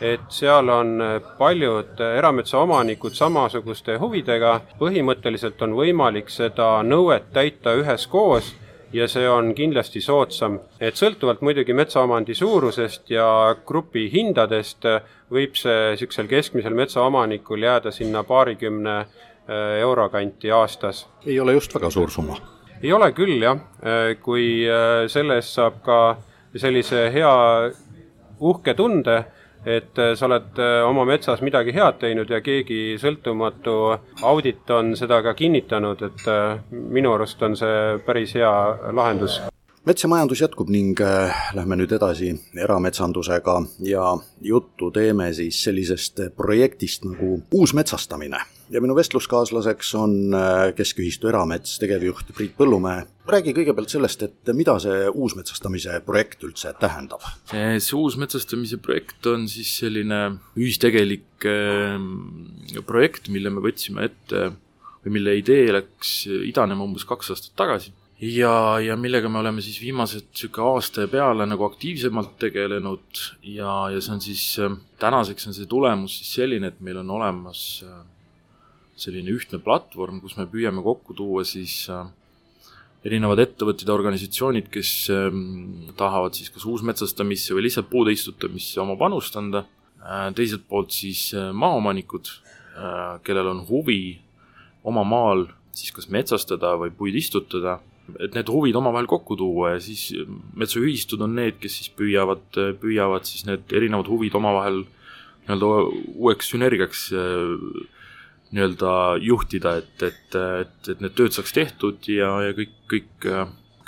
et 0.00 0.26
seal 0.28 0.68
on 0.72 0.96
paljud 1.38 2.00
erametsaomanikud 2.12 3.16
samasuguste 3.16 3.96
huvidega, 4.02 4.58
põhimõtteliselt 4.80 5.62
on 5.64 5.76
võimalik 5.78 6.32
seda 6.32 6.74
nõuet 6.86 7.32
täita 7.32 7.76
üheskoos 7.80 8.52
ja 8.92 9.08
see 9.08 9.28
on 9.28 9.54
kindlasti 9.54 10.00
soodsam. 10.00 10.58
et 10.80 10.96
sõltuvalt 10.96 11.40
muidugi 11.40 11.72
metsaomandi 11.72 12.34
suurusest 12.34 13.10
ja 13.10 13.26
grupi 13.66 14.08
hindadest 14.12 14.86
võib 15.32 15.56
see 15.56 15.92
niisugusel 15.92 16.28
keskmisel 16.28 16.74
metsaomanikul 16.76 17.62
jääda 17.62 17.90
sinna 17.90 18.24
paarikümne 18.24 18.98
äh, 19.00 19.78
euro 19.80 20.08
kanti 20.08 20.50
aastas. 20.50 21.06
ei 21.26 21.40
ole 21.40 21.52
just 21.52 21.74
väga 21.74 21.90
suur 21.90 22.10
summa? 22.10 22.36
ei 22.82 22.92
ole 22.92 23.12
küll 23.12 23.42
jah, 23.42 23.56
äh, 23.84 24.16
kui 24.22 24.66
äh, 24.68 25.06
selle 25.08 25.40
eest 25.40 25.56
saab 25.56 25.82
ka 25.84 25.98
sellise 26.56 27.08
hea 27.14 27.32
uhke 28.40 28.74
tunde 28.74 29.24
et 29.66 29.98
äh, 29.98 30.14
sa 30.18 30.26
oled 30.26 30.58
äh, 30.58 30.82
oma 30.86 31.04
metsas 31.06 31.42
midagi 31.44 31.74
head 31.74 32.00
teinud 32.02 32.30
ja 32.30 32.40
keegi 32.42 32.98
sõltumatu 33.00 33.76
audit 34.26 34.70
on 34.74 34.96
seda 34.98 35.22
ka 35.22 35.34
kinnitanud, 35.38 36.02
et 36.02 36.28
äh, 36.30 36.58
minu 36.72 37.14
arust 37.14 37.42
on 37.42 37.56
see 37.58 37.98
päris 38.06 38.34
hea 38.38 38.52
lahendus. 38.92 39.40
Metsamajandus 39.82 40.44
jätkub 40.44 40.68
ning 40.70 40.98
lähme 41.54 41.76
nüüd 41.80 41.90
edasi 41.90 42.28
erametsandusega 42.54 43.56
ja 43.82 44.12
juttu 44.40 44.92
teeme 44.94 45.32
siis 45.34 45.58
sellisest 45.64 46.22
projektist 46.38 47.02
nagu 47.08 47.40
uusmetsastamine 47.50 48.38
ja 48.72 48.80
minu 48.80 48.94
vestluskaaslaseks 48.96 49.92
on 50.00 50.14
äh, 50.36 50.72
Keskühistu 50.76 51.28
Eramets 51.30 51.76
tegevjuht 51.82 52.32
Priit 52.36 52.54
Põllumäe. 52.58 53.04
räägi 53.28 53.54
kõigepealt 53.56 53.92
sellest, 53.92 54.24
et 54.26 54.52
mida 54.56 54.78
see 54.82 55.06
uusmetsastamise 55.10 56.00
projekt 56.06 56.44
üldse 56.46 56.72
tähendab? 56.80 57.24
see 57.52 57.96
uusmetsastamise 57.98 58.80
projekt 58.82 59.26
on 59.30 59.46
siis 59.50 59.74
selline 59.82 60.22
ühistegelik 60.56 61.46
ähm, 61.48 62.12
projekt, 62.88 63.28
mille 63.28 63.52
me 63.52 63.64
võtsime 63.64 64.08
ette 64.08 64.52
või 65.02 65.18
mille 65.18 65.36
idee 65.40 65.72
läks 65.74 66.22
idanema 66.30 66.86
umbes 66.86 67.04
kaks 67.08 67.34
aastat 67.34 67.56
tagasi 67.58 67.92
ja, 68.22 68.54
ja 68.80 68.96
millega 68.96 69.28
me 69.28 69.42
oleme 69.42 69.62
siis 69.64 69.80
viimased 69.82 70.30
niisugune 70.30 70.72
aasta 70.72 71.04
ja 71.04 71.10
peale 71.12 71.46
nagu 71.50 71.66
aktiivsemalt 71.66 72.38
tegelenud 72.40 73.22
ja, 73.42 73.74
ja 73.92 74.00
see 74.00 74.16
on 74.16 74.24
siis, 74.24 74.46
tänaseks 75.02 75.50
on 75.50 75.58
see 75.58 75.68
tulemus 75.68 76.20
siis 76.20 76.34
selline, 76.40 76.72
et 76.72 76.80
meil 76.80 77.02
on 77.02 77.10
olemas 77.18 77.82
selline 78.98 79.32
ühtne 79.32 79.60
platvorm, 79.62 80.20
kus 80.22 80.36
me 80.38 80.46
püüame 80.50 80.82
kokku 80.84 81.16
tuua 81.16 81.44
siis 81.48 81.86
erinevad 83.02 83.40
ettevõtted 83.42 83.88
ja 83.88 83.94
organisatsioonid, 83.94 84.68
kes 84.70 84.90
tahavad 85.98 86.36
siis 86.38 86.52
kas 86.54 86.66
uusmetsastamisse 86.68 87.56
või 87.56 87.66
lihtsalt 87.66 87.88
puude 87.90 88.14
istutamisse 88.14 88.78
oma 88.82 88.94
panust 89.00 89.36
anda, 89.40 89.64
teiselt 90.36 90.68
poolt 90.70 90.94
siis 90.94 91.30
maaomanikud, 91.34 92.30
kellel 93.26 93.50
on 93.54 93.64
huvi 93.66 94.20
oma 94.86 95.02
maal 95.06 95.48
siis 95.76 95.92
kas 95.94 96.08
metsastada 96.12 96.74
või 96.80 96.92
puid 96.94 97.16
istutada. 97.18 97.80
Et 98.20 98.34
need 98.34 98.50
huvid 98.50 98.76
omavahel 98.76 99.06
kokku 99.08 99.36
tuua 99.38 99.76
ja 99.76 99.80
siis 99.80 100.10
metsaühistud 100.58 101.22
on 101.22 101.36
need, 101.38 101.60
kes 101.62 101.78
siis 101.78 101.92
püüavad, 101.96 102.44
püüavad 102.82 103.28
siis 103.28 103.46
need 103.48 103.72
erinevad 103.72 104.10
huvid 104.10 104.34
omavahel 104.36 104.82
nii-öelda 105.46 105.68
uueks 106.18 106.50
sünergiaks 106.52 107.04
äh, 107.18 107.54
nii-öelda 108.52 108.92
juhtida, 109.24 109.76
et, 109.80 110.04
et, 110.04 110.36
et, 110.36 110.78
et 110.92 111.02
need 111.02 111.16
tööd 111.16 111.34
saaks 111.34 111.54
tehtud 111.56 112.08
ja, 112.12 112.30
ja 112.46 112.54
kõik, 112.56 112.74
kõik, 112.90 113.28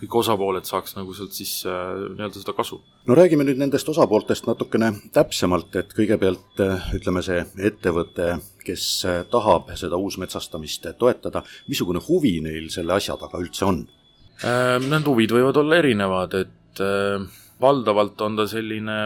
kõik 0.00 0.16
osapooled 0.22 0.68
saaks 0.68 0.96
nagu 0.96 1.14
sealt 1.16 1.36
siis 1.36 1.52
nii-öelda 1.66 2.40
seda 2.40 2.54
kasu. 2.56 2.80
no 3.06 3.16
räägime 3.18 3.44
nüüd 3.44 3.60
nendest 3.60 3.88
osapooltest 3.92 4.48
natukene 4.48 4.92
täpsemalt, 5.12 5.76
et 5.76 5.92
kõigepealt 5.96 6.64
ütleme, 6.96 7.22
see 7.26 7.44
ettevõte, 7.70 8.38
kes 8.64 8.86
tahab 9.32 9.74
seda 9.76 10.00
uusmetsastamist 10.00 10.88
toetada, 10.98 11.44
missugune 11.68 12.00
huvi 12.08 12.38
neil 12.44 12.72
selle 12.72 12.96
asja 12.96 13.20
taga 13.20 13.42
üldse 13.44 13.68
on? 13.68 13.84
Äh, 14.42 14.80
need 14.82 15.06
huvid 15.06 15.32
võivad 15.34 15.58
olla 15.60 15.78
erinevad, 15.78 16.34
et 16.34 16.82
äh, 16.82 17.22
valdavalt 17.62 18.20
on 18.26 18.38
ta 18.40 18.48
selline 18.50 18.98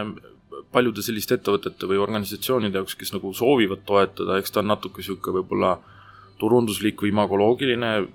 paljude 0.71 1.03
selliste 1.05 1.37
ettevõtete 1.37 1.89
või 1.89 1.99
organisatsioonide 2.01 2.81
jaoks, 2.81 2.97
kes 2.99 3.13
nagu 3.15 3.33
soovivad 3.35 3.85
toetada, 3.87 4.37
eks 4.39 4.55
ta 4.55 4.63
on 4.63 4.71
natuke 4.73 5.03
niisugune 5.03 5.39
võib-olla 5.39 5.75
turunduslik 6.39 7.01
või 7.03 7.11
imagoloogiline 7.13 7.91
äh, 7.97 8.07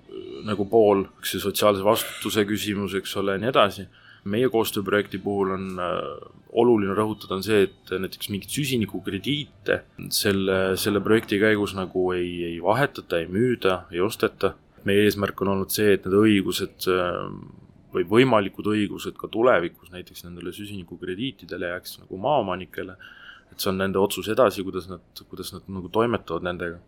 nagu 0.48 0.66
pool, 0.70 1.06
see 1.24 1.42
sotsiaalse 1.42 1.84
vastutuse 1.84 2.46
küsimus, 2.48 2.96
eks 2.98 3.16
ole, 3.20 3.36
ja 3.36 3.44
nii 3.44 3.52
edasi. 3.52 3.86
meie 4.24 4.48
koostööprojekti 4.48 5.18
puhul 5.20 5.50
on 5.52 5.64
oluline 6.56 6.94
rõhutada, 6.96 7.36
on 7.36 7.42
see, 7.44 7.66
et 7.66 7.90
näiteks 7.92 8.30
mingeid 8.32 8.54
süsinikukrediite 8.54 9.82
selle, 10.08 10.78
selle 10.80 11.02
projekti 11.04 11.36
käigus 11.42 11.74
nagu 11.76 12.06
ei, 12.16 12.30
ei 12.46 12.62
vahetata, 12.62 13.18
ei 13.20 13.28
müüda, 13.28 13.82
ei 13.92 14.00
osteta 14.00 14.54
meie 14.88 15.04
eesmärk 15.08 15.40
on 15.42 15.52
olnud 15.54 15.72
see, 15.72 15.94
et 15.96 16.06
need 16.06 16.16
õigused 16.18 16.88
äh, 16.92 17.20
või 17.94 18.06
võimalikud 18.08 18.66
õigused 18.74 19.18
ka 19.18 19.30
tulevikus 19.32 19.92
näiteks 19.94 20.24
nendele 20.26 20.52
süsinikukrediitidele 20.54 21.70
jääks 21.72 22.00
nagu 22.02 22.18
maaomanikele, 22.20 22.96
et 23.52 23.62
see 23.62 23.70
on 23.70 23.78
nende 23.82 24.00
otsus 24.02 24.28
edasi, 24.32 24.64
kuidas 24.66 24.88
nad, 24.90 25.04
kuidas 25.30 25.54
nad 25.54 25.68
nagu 25.70 25.90
toimetavad 25.92 26.46
nendega. 26.46 26.80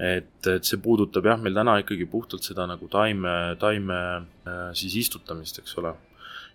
et, 0.00 0.46
et 0.48 0.64
see 0.64 0.80
puudutab 0.80 1.26
jah, 1.28 1.36
meil 1.36 1.52
täna 1.54 1.74
ikkagi 1.82 2.06
puhtalt 2.08 2.46
seda 2.46 2.64
nagu 2.66 2.88
taime, 2.88 3.56
taime 3.60 3.98
äh, 4.48 4.70
siis 4.72 4.96
istutamist, 4.96 5.60
eks 5.60 5.76
ole. 5.82 5.92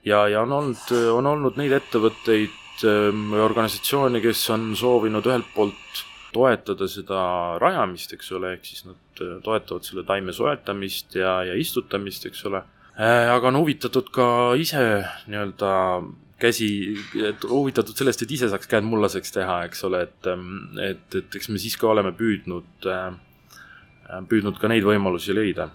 ja, 0.05 0.25
ja 0.27 0.41
on 0.41 0.51
olnud, 0.51 0.89
on 1.13 1.29
olnud 1.29 1.61
neid 1.61 1.75
ettevõtteid 1.77 2.83
äh, 2.89 3.13
või 3.13 3.45
organisatsioone, 3.45 4.21
kes 4.25 4.49
on 4.55 4.73
soovinud 4.79 5.29
ühelt 5.29 5.53
poolt 5.53 6.05
toetada 6.35 6.87
seda 6.91 7.19
rajamist, 7.61 8.13
eks 8.15 8.31
ole, 8.35 8.55
ehk 8.55 8.67
siis 8.67 8.85
nad 8.87 9.21
äh, 9.23 9.37
toetavad 9.45 9.87
selle 9.87 10.03
taime 10.07 10.35
soetamist 10.35 11.15
ja, 11.19 11.37
ja 11.47 11.55
istutamist, 11.59 12.27
eks 12.29 12.43
ole. 12.49 12.63
Äh, 12.95 13.29
aga 13.31 13.49
on 13.51 13.59
huvitatud 13.59 14.07
ka 14.15 14.27
ise 14.59 14.81
nii-öelda 15.27 15.71
käsi, 16.39 16.69
et 17.27 17.43
huvitatud 17.47 17.95
sellest, 17.97 18.23
et 18.23 18.31
ise 18.31 18.47
saaks 18.51 18.69
käed 18.71 18.85
mullaseks 18.87 19.35
teha, 19.35 19.61
eks 19.67 19.83
ole, 19.87 20.05
et, 20.07 20.29
ähm, 20.31 20.77
et, 20.79 21.07
et 21.15 21.35
eks 21.39 21.49
me 21.51 21.59
siis 21.59 21.75
ka 21.79 21.89
oleme 21.91 22.13
püüdnud, 22.15 22.87
äh, 22.91 24.21
püüdnud 24.31 24.59
ka 24.61 24.71
neid 24.71 24.87
võimalusi 24.87 25.35
leida 25.35 25.69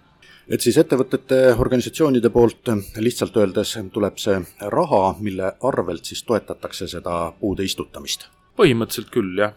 et 0.51 0.65
siis 0.65 0.81
ettevõtete, 0.81 1.37
organisatsioonide 1.63 2.31
poolt 2.35 2.73
lihtsalt 2.99 3.37
öeldes 3.39 3.77
tuleb 3.93 4.17
see 4.19 4.41
raha, 4.73 5.03
mille 5.23 5.53
arvelt 5.69 6.09
siis 6.09 6.25
toetatakse 6.27 6.89
seda 6.91 7.33
puude 7.41 7.67
istutamist? 7.69 8.31
põhimõtteliselt 8.61 9.13
küll, 9.15 9.37
jah 9.39 9.55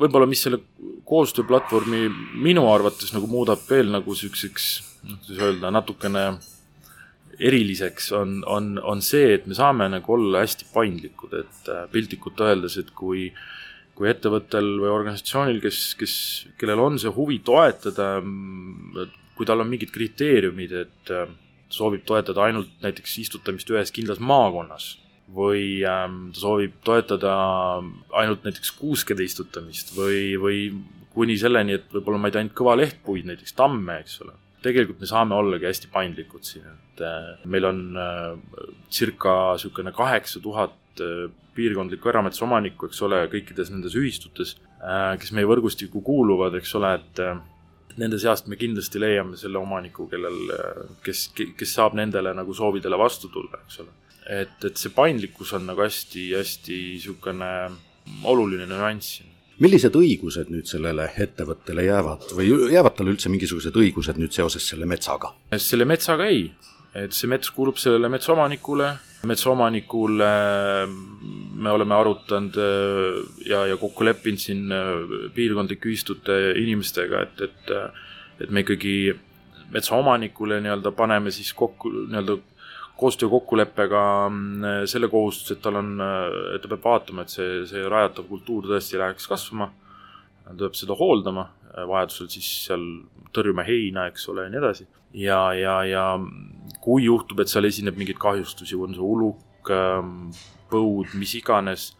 võib-olla, 0.00 0.28
mis 0.28 0.42
selle 0.44 0.60
koostööplatvormi 1.08 2.06
minu 2.42 2.66
arvates 2.72 3.12
nagu 3.14 3.28
muudab 3.30 3.62
veel 3.68 3.90
nagu 3.92 4.14
niisuguseks, 4.14 4.70
noh, 5.08 5.20
kuidas 5.24 5.44
öelda, 5.46 5.70
natukene 5.74 6.24
eriliseks, 7.38 8.10
on, 8.16 8.40
on, 8.46 8.74
on 8.82 9.02
see, 9.04 9.34
et 9.36 9.46
me 9.46 9.56
saame 9.56 9.88
nagu 9.92 10.16
olla 10.16 10.42
hästi 10.44 10.68
paindlikud, 10.74 11.34
et 11.40 11.72
äh, 11.72 11.86
piltlikult 11.92 12.40
öeldes, 12.44 12.78
et 12.80 12.94
kui 12.96 13.30
kui 14.00 14.08
ettevõttel 14.08 14.78
või 14.80 14.88
organisatsioonil, 14.88 15.58
kes, 15.60 15.78
kes, 16.00 16.12
kellel 16.56 16.80
on 16.80 16.94
see 16.96 17.10
huvi 17.12 17.36
toetada, 17.44 18.14
kui 19.36 19.48
tal 19.48 19.60
on 19.60 19.68
mingid 19.68 19.92
kriteeriumid, 19.92 20.72
et 20.72 21.12
äh, 21.12 21.28
soovib 21.68 22.06
toetada 22.08 22.46
ainult 22.46 22.72
näiteks 22.80 23.18
istutamist 23.20 23.68
ühes 23.70 23.92
kindlas 23.92 24.22
maakonnas 24.24 24.94
või 25.30 25.82
ähm, 25.86 26.30
ta 26.34 26.42
soovib 26.42 26.80
toetada 26.86 27.34
ainult 28.18 28.48
näiteks 28.48 28.72
kuuskede 28.80 29.22
istutamist 29.22 29.92
või, 29.94 30.34
või 30.40 30.62
kuni 31.14 31.36
selleni, 31.38 31.76
et 31.78 31.92
võib-olla 31.92 32.18
ma 32.22 32.30
ei 32.30 32.34
tea, 32.34 32.44
ainult 32.44 32.56
kõva 32.58 32.76
lehtpuid, 32.80 33.28
näiteks 33.28 33.54
tamme, 33.58 34.00
eks 34.02 34.16
ole. 34.24 34.34
Tegelikult 34.64 35.00
me 35.00 35.08
saame 35.08 35.36
ollagi 35.36 35.68
hästi 35.68 35.90
paindlikud 35.92 36.46
siin, 36.46 36.66
et 36.68 37.04
äh, 37.04 37.44
meil 37.50 37.68
on 37.68 37.84
äh, 37.96 38.64
circa 38.92 39.54
niisugune 39.54 39.92
kaheksa 39.96 40.42
tuhat 40.44 41.02
äh, 41.04 41.28
piirkondlikku 41.56 42.08
erametsaomanikku, 42.12 42.90
eks 42.90 43.00
ole, 43.06 43.22
kõikides 43.32 43.72
nendes 43.74 43.96
ühistutes 43.98 44.58
kes 45.20 45.34
meie 45.36 45.44
võrgustikku 45.44 46.00
kuuluvad, 46.00 46.54
eks 46.56 46.70
ole, 46.78 46.94
et 46.96 47.98
nende 48.00 48.16
seast 48.22 48.46
me 48.48 48.56
kindlasti 48.56 49.02
leiame 49.02 49.36
selle 49.36 49.58
omaniku, 49.60 50.06
kellel, 50.08 50.38
kes, 51.04 51.26
kes 51.36 51.74
saab 51.76 51.98
nendele 51.98 52.32
nagu 52.38 52.54
soovidele 52.56 52.96
vastu 52.96 53.28
tulla, 53.28 53.60
eks 53.66 53.82
ole. 53.82 53.92
Et, 54.30 54.56
et 54.64 54.80
see 54.80 54.94
paindlikkus 54.96 55.52
on 55.58 55.66
nagu 55.68 55.84
hästi-hästi 55.84 56.78
niisugune 56.94 57.50
oluline 58.30 58.64
nüanss 58.70 59.20
millised 59.60 59.96
õigused 59.96 60.50
nüüd 60.52 60.68
sellele 60.70 61.10
ettevõttele 61.20 61.84
jäävad? 61.86 62.30
Või 62.36 62.50
jäävad 62.72 62.96
talle 62.98 63.14
üldse 63.14 63.32
mingisugused 63.32 63.76
õigused 63.76 64.20
nüüd 64.20 64.34
seoses 64.36 64.66
selle 64.72 64.88
metsaga? 64.88 65.34
selle 65.60 65.86
metsaga 65.88 66.28
ei, 66.32 66.48
et 66.96 67.16
see 67.16 67.30
mets 67.30 67.52
kuulub 67.54 67.78
sellele 67.80 68.10
metsaomanikule, 68.12 68.90
metsaomanikule 69.30 70.30
me 71.60 71.74
oleme 71.74 71.94
arutanud 71.94 72.56
äh, 72.56 73.18
ja, 73.48 73.64
ja 73.68 73.76
kokku 73.80 74.06
leppinud 74.08 74.40
siin 74.40 74.70
äh, 74.72 74.94
piirkondlike 75.36 75.90
ühistute 75.92 76.40
inimestega, 76.60 77.26
et, 77.28 77.44
et 77.48 77.76
et 78.40 78.48
me 78.48 78.62
ikkagi 78.64 79.12
metsaomanikule 79.70 80.60
nii-öelda 80.64 80.92
paneme 80.96 81.30
siis 81.34 81.52
kokku 81.54 81.90
nii-öelda 81.92 82.38
koostöökokkuleppega 83.00 84.02
mm, 84.28 84.86
selle 84.90 85.08
kohustuse, 85.12 85.56
et 85.56 85.62
tal 85.64 85.78
on, 85.80 85.94
ta 86.00 86.70
peab 86.70 86.84
vaatama, 86.84 87.24
et 87.24 87.34
see, 87.34 87.62
see 87.70 87.84
rajatav 87.88 88.28
kultuur 88.28 88.68
tõesti 88.70 89.00
läheks 89.00 89.28
kasvama. 89.30 89.70
ta 90.46 90.56
peab 90.64 90.76
seda 90.78 90.96
hooldama, 90.98 91.48
vajadusel 91.88 92.30
siis 92.32 92.48
seal 92.66 92.84
tõrjuma 93.34 93.64
heina, 93.66 94.08
eks 94.10 94.28
ole, 94.32 94.46
ja 94.46 94.52
nii 94.52 94.62
edasi. 94.62 94.88
ja, 95.14 95.40
ja, 95.54 95.76
ja 95.84 96.04
kui 96.80 97.04
juhtub, 97.04 97.40
et 97.40 97.50
seal 97.52 97.68
esineb 97.68 97.98
mingeid 97.98 98.20
kahjustusi, 98.20 98.76
on 98.76 98.94
see 98.96 99.04
uluk, 99.04 99.72
põud, 100.70 101.16
mis 101.18 101.34
iganes, 101.38 101.90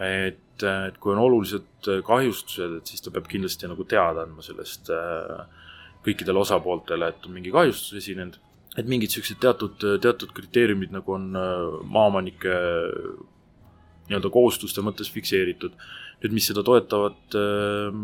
et, 0.00 0.62
et 0.62 1.00
kui 1.00 1.14
on 1.14 1.22
olulised 1.22 1.90
kahjustused, 2.06 2.76
et 2.78 2.92
siis 2.92 3.02
ta 3.02 3.12
peab 3.14 3.26
kindlasti 3.30 3.68
nagu 3.70 3.86
teada 3.88 4.26
andma 4.26 4.44
sellest 4.44 4.92
kõikidele 6.04 6.40
osapooltele, 6.40 7.10
et 7.10 7.26
on 7.26 7.34
mingi 7.36 7.52
kahjustus 7.52 7.98
esinenud 8.00 8.38
et 8.80 8.88
mingid 8.90 9.10
niisugused 9.10 9.40
teatud, 9.42 9.76
teatud 10.02 10.32
kriteeriumid 10.36 10.94
nagu 10.94 11.16
on 11.16 11.30
äh, 11.36 11.66
maaomanike 11.96 12.54
nii-öelda 14.10 14.30
kohustuste 14.34 14.82
mõttes 14.82 15.10
fikseeritud. 15.14 15.76
nüüd, 16.20 16.34
mis 16.36 16.50
seda 16.50 16.60
toetavat 16.66 17.36
äh, 17.38 18.00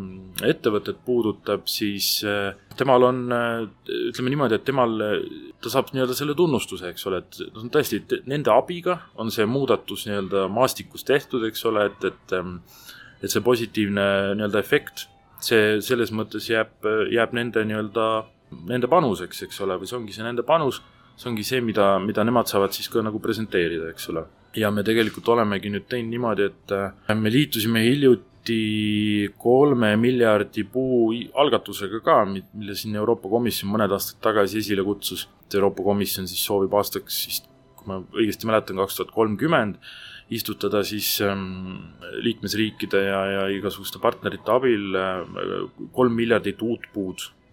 ettevõtet 0.49 1.03
puudutab, 1.05 1.67
siis 1.69 2.23
äh, 2.25 2.55
temal 2.79 3.05
on, 3.05 3.25
ütleme 4.09 4.33
niimoodi, 4.33 4.57
et 4.57 4.65
temal, 4.65 4.97
ta 5.61 5.73
saab 5.73 5.91
nii-öelda 5.93 6.17
selle 6.17 6.37
tunnustuse, 6.39 6.93
eks 6.95 7.07
ole, 7.11 7.21
et 7.25 7.43
noh, 7.53 7.67
tõesti, 7.75 8.01
nende 8.31 8.55
abiga 8.55 9.03
on 9.21 9.33
see 9.35 9.45
muudatus 9.45 10.07
nii-öelda 10.09 10.47
maastikus 10.53 11.05
tehtud, 11.05 11.45
eks 11.51 11.67
ole, 11.69 11.91
et, 11.91 12.09
et 12.09 12.39
ähm, 12.39 12.61
et 13.23 13.33
see 13.33 13.43
positiivne 13.45 14.07
nii-öelda 14.37 14.61
efekt, 14.61 15.07
see 15.43 15.79
selles 15.85 16.12
mõttes 16.15 16.49
jääb, 16.51 16.89
jääb 17.12 17.35
nende 17.37 17.65
nii-öelda 17.69 18.07
nende 18.50 18.90
panuseks, 18.90 19.42
eks 19.46 19.61
ole, 19.64 19.78
või 19.80 19.88
see 19.90 19.98
ongi 19.98 20.14
see 20.14 20.26
nende 20.26 20.44
panus, 20.46 20.80
see 21.18 21.30
ongi 21.30 21.44
see, 21.46 21.62
mida, 21.64 21.96
mida 22.02 22.24
nemad 22.26 22.50
saavad 22.50 22.74
siis 22.76 22.88
ka 22.92 23.02
nagu 23.04 23.20
presenteerida, 23.22 23.90
eks 23.92 24.11
ole. 24.12 24.26
ja 24.56 24.70
me 24.72 24.85
tegelikult 24.87 25.26
olemegi 25.35 25.68
nüüd 25.72 25.85
teinud 25.90 26.14
niimoodi, 26.14 26.48
et 26.48 26.72
äh, 26.72 27.14
me 27.16 27.32
liitusime 27.32 27.82
hiljuti 27.85 28.56
kolme 29.42 29.90
miljardi 30.00 30.64
puu 30.70 31.11
algatusega 31.42 32.00
ka, 32.04 32.22
mille 32.30 32.76
siin 32.78 32.96
Euroopa 32.96 33.28
Komisjon 33.28 33.72
mõned 33.72 33.92
aastad 33.92 34.22
tagasi 34.24 34.62
esile 34.62 34.85
kutsus. 34.87 35.26
Euroopa 35.52 35.85
Komisjon 35.85 36.30
siis 36.30 36.44
soovib 36.46 36.74
aastaks 36.78 37.18
siis, 37.26 37.42
kui 37.76 37.90
ma 37.90 38.00
õigesti 38.16 38.48
mäletan, 38.48 38.78
kaks 38.80 39.00
tuhat 39.00 39.12
kolmkümmend 39.14 39.80
istutada 40.32 40.80
siis 40.87 41.20
ähm, 41.22 41.92
liikmesriikide 42.24 43.02
ja, 43.04 43.18
ja 43.30 43.42
igasuguste 43.54 44.00
partnerite 44.02 44.50
abil 44.54 44.96
äh, 44.98 45.20
kolm 45.94 46.16
miljardit 46.18 46.62
uut 46.66 46.88
puud 46.94 47.22
äh, 47.22 47.45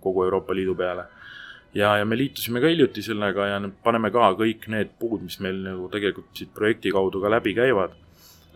kogu 0.00 0.24
Euroopa 0.24 0.54
Liidu 0.54 0.74
peale. 0.74 1.04
ja, 1.74 1.96
ja 1.96 2.04
me 2.04 2.16
liitusime 2.16 2.60
ka 2.60 2.70
hiljuti 2.72 3.02
sellega 3.02 3.46
ja 3.46 3.60
paneme 3.84 4.10
ka 4.10 4.32
kõik 4.38 4.68
need 4.72 4.94
puud, 4.98 5.22
mis 5.22 5.38
meil 5.44 5.62
nagu 5.62 5.88
tegelikult 5.92 6.30
siit 6.34 6.54
projekti 6.54 6.92
kaudu 6.92 7.20
ka 7.20 7.30
läbi 7.30 7.54
käivad, 7.54 7.96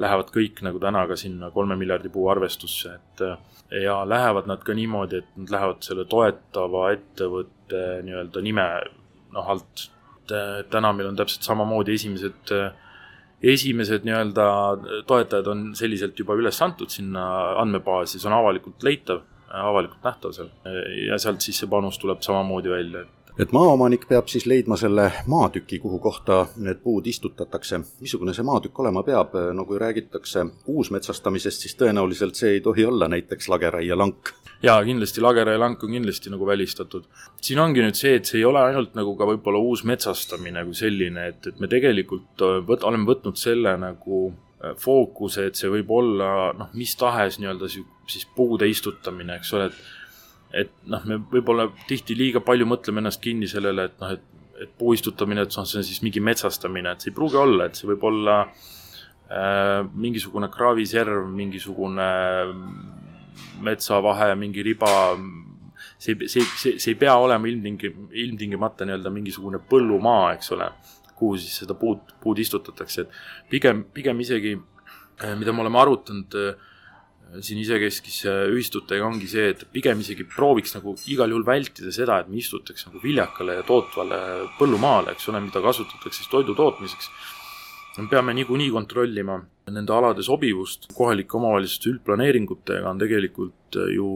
lähevad 0.01 0.33
kõik 0.35 0.63
nagu 0.67 0.81
täna 0.81 1.07
ka 1.07 1.17
sinna 1.17 1.51
kolme 1.51 1.77
miljardi 1.77 2.09
puu 2.09 2.29
arvestusse, 2.33 2.95
et 2.97 3.25
äh, 3.27 3.37
ja 3.83 4.03
lähevad 4.09 4.49
nad 4.49 4.65
ka 4.65 4.75
niimoodi, 4.75 5.23
et 5.23 5.37
nad 5.37 5.53
lähevad 5.57 5.85
selle 5.85 6.05
toetava 6.05 6.91
ettevõtte 6.97 7.83
nii-öelda 8.07 8.45
nime 8.45 8.69
noh 9.33 9.51
alt. 9.57 9.89
et 10.33 10.71
täna 10.71 10.93
meil 10.97 11.11
on 11.11 11.17
täpselt 11.19 11.45
samamoodi 11.45 11.95
esimesed 11.99 12.53
äh, 12.57 12.73
esimesed 13.43 14.07
nii-öelda 14.07 14.47
toetajad 15.07 15.49
on 15.51 15.65
selliselt 15.79 16.19
juba 16.19 16.37
üles 16.39 16.59
antud 16.63 16.93
sinna 16.95 17.25
andmebaasi, 17.63 18.21
see 18.21 18.31
on 18.31 18.39
avalikult 18.39 18.85
leitav, 18.87 19.25
avalikult 19.53 20.05
nähtav 20.05 20.33
seal 20.37 20.49
ja 21.07 21.19
sealt 21.19 21.45
siis 21.45 21.59
see 21.63 21.71
panus 21.71 21.99
tuleb 22.01 22.23
samamoodi 22.25 22.73
välja, 22.73 23.05
et 23.05 23.23
et 23.41 23.53
maaomanik 23.53 24.05
peab 24.09 24.29
siis 24.29 24.45
leidma 24.47 24.77
selle 24.77 25.07
maatüki, 25.31 25.79
kuhu 25.81 25.99
kohta 25.99 26.47
need 26.57 26.83
puud 26.85 27.07
istutatakse. 27.07 27.81
missugune 28.01 28.35
see 28.35 28.45
maatükk 28.45 28.81
olema 28.85 29.03
peab, 29.03 29.35
no 29.55 29.65
kui 29.65 29.79
räägitakse 29.81 30.45
uusmetsastamisest, 30.69 31.65
siis 31.65 31.77
tõenäoliselt 31.81 32.37
see 32.37 32.57
ei 32.57 32.61
tohi 32.61 32.85
olla 32.85 33.09
näiteks 33.09 33.49
lageraielank. 33.49 34.33
jaa, 34.63 34.85
kindlasti 34.85 35.21
lageraielank 35.21 35.85
on 35.85 35.97
kindlasti 35.97 36.31
nagu 36.31 36.47
välistatud. 36.47 37.09
siin 37.41 37.59
ongi 37.59 37.81
nüüd 37.81 37.97
see, 37.97 38.15
et 38.21 38.25
see 38.25 38.39
ei 38.39 38.45
ole 38.45 38.61
ainult 38.61 38.95
nagu 38.95 39.17
ka 39.17 39.29
võib-olla 39.33 39.59
uus 39.59 39.85
metsastamine 39.85 40.65
kui 40.65 40.75
selline, 40.75 41.27
et, 41.29 41.47
et 41.47 41.61
me 41.61 41.69
tegelikult 41.69 42.43
äh, 42.43 42.61
võt-, 42.69 42.85
oleme 42.85 43.09
võtnud 43.09 43.41
selle 43.41 43.77
nagu 43.81 44.33
fookuse, 44.79 45.49
et 45.51 45.59
see 45.59 45.71
võib 45.73 45.91
olla 45.91 46.53
noh, 46.55 46.71
mis 46.79 46.95
tahes 46.97 47.41
nii-öelda 47.43 47.71
siis 47.73 48.29
puude 48.37 48.69
istutamine, 48.71 49.41
eks 49.41 49.53
ole, 49.59 49.67
et 49.73 49.83
et 50.53 50.73
noh, 50.93 51.01
me 51.09 51.19
võib-olla 51.33 51.69
tihti 51.89 52.17
liiga 52.17 52.43
palju 52.45 52.67
mõtleme 52.69 53.03
ennast 53.03 53.23
kinni 53.25 53.49
sellele, 53.49 53.89
et 53.89 54.03
noh, 54.03 54.13
et, 54.13 54.25
et 54.61 54.73
puu 54.79 54.93
istutamine, 54.97 55.47
et 55.47 55.57
noh, 55.57 55.69
see 55.69 55.81
on 55.81 55.87
siis 55.89 56.03
mingi 56.05 56.21
metsastamine, 56.25 56.93
et 56.93 57.05
see 57.05 57.13
ei 57.13 57.17
pruugi 57.17 57.41
olla, 57.41 57.69
et 57.69 57.79
see 57.79 57.89
võib 57.89 58.05
olla 58.11 58.39
äh, 58.45 59.81
mingisugune 59.89 60.51
kraaviserv, 60.53 61.25
mingisugune 61.33 62.09
metsavahe, 63.65 64.33
mingi 64.37 64.65
riba, 64.67 64.93
see, 65.97 66.19
see, 66.27 66.45
see, 66.45 66.77
see 66.77 66.93
ei 66.93 67.01
pea 67.01 67.17
olema 67.17 67.49
ilmtingi-, 67.49 67.95
ilmtingimata 68.27 68.89
nii-öelda 68.89 69.13
mingisugune 69.15 69.63
põllumaa, 69.71 70.35
eks 70.37 70.53
ole, 70.57 70.69
kuhu 71.19 71.39
siis 71.41 71.63
seda 71.63 71.77
puud, 71.79 72.15
puud 72.23 72.39
istutatakse, 72.43 73.07
et 73.07 73.49
pigem, 73.51 73.85
pigem 73.95 74.21
isegi, 74.25 74.57
äh, 75.23 75.35
mida 75.39 75.55
me 75.55 75.65
oleme 75.65 75.81
arutanud 75.83 76.39
äh, 76.39 76.69
siin 77.41 77.63
isekeskis 77.63 78.19
ühistutega 78.53 79.07
ongi 79.07 79.29
see, 79.31 79.53
et 79.55 79.63
pigem 79.73 80.03
isegi 80.03 80.27
prooviks 80.29 80.75
nagu 80.77 80.93
igal 81.09 81.33
juhul 81.33 81.47
vältida 81.47 81.93
seda, 81.95 82.19
et 82.21 82.29
me 82.29 82.37
istutaks 82.43 82.85
nagu 82.89 83.01
viljakale 83.01 83.57
ja 83.57 83.65
tootvale 83.65 84.19
põllumaale, 84.59 85.15
eks 85.15 85.31
ole, 85.33 85.41
mida 85.47 85.63
kasutatakse 85.65 86.21
siis 86.21 86.29
toidu 86.33 86.57
tootmiseks. 86.59 87.09
me 87.99 88.09
peame 88.09 88.35
niikuinii 88.37 88.71
kontrollima 88.73 89.39
nende 89.71 89.95
alade 89.95 90.25
sobivust, 90.27 90.89
kohalike 90.97 91.37
omavalitsuste 91.39 91.91
üldplaneeringutega 91.93 92.89
on 92.91 92.99
tegelikult 92.99 93.79
ju 93.95 94.09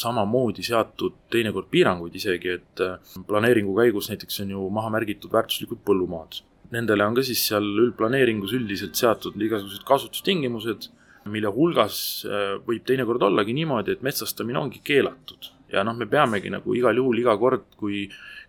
samamoodi 0.00 0.64
seatud 0.64 1.18
teinekord 1.32 1.68
piiranguid 1.70 2.16
isegi, 2.16 2.56
et 2.56 2.82
planeeringu 3.28 3.76
käigus 3.76 4.08
näiteks 4.10 4.40
on 4.46 4.56
ju 4.56 4.66
maha 4.72 4.90
märgitud 4.96 5.32
väärtuslikud 5.34 5.84
põllumaad. 5.86 6.40
Nendele 6.74 7.04
on 7.04 7.14
ka 7.14 7.22
siis 7.22 7.44
seal 7.50 7.66
üldplaneeringus 7.84 8.56
üldiselt 8.56 8.96
seatud 8.98 9.36
igasugused 9.36 9.84
kasutustingimused 9.86 10.88
mille 11.32 11.50
hulgas 11.52 11.96
äh, 12.28 12.54
võib 12.66 12.84
teinekord 12.88 13.22
ollagi 13.28 13.54
niimoodi, 13.56 13.96
et 13.96 14.04
metsastamine 14.04 14.60
ongi 14.60 14.82
keelatud. 14.84 15.52
ja 15.72 15.82
noh, 15.82 15.96
me 15.96 16.06
peamegi 16.06 16.52
nagu 16.52 16.74
igal 16.76 16.96
juhul 17.00 17.18
iga 17.18 17.32
kord, 17.40 17.64
kui, 17.80 18.04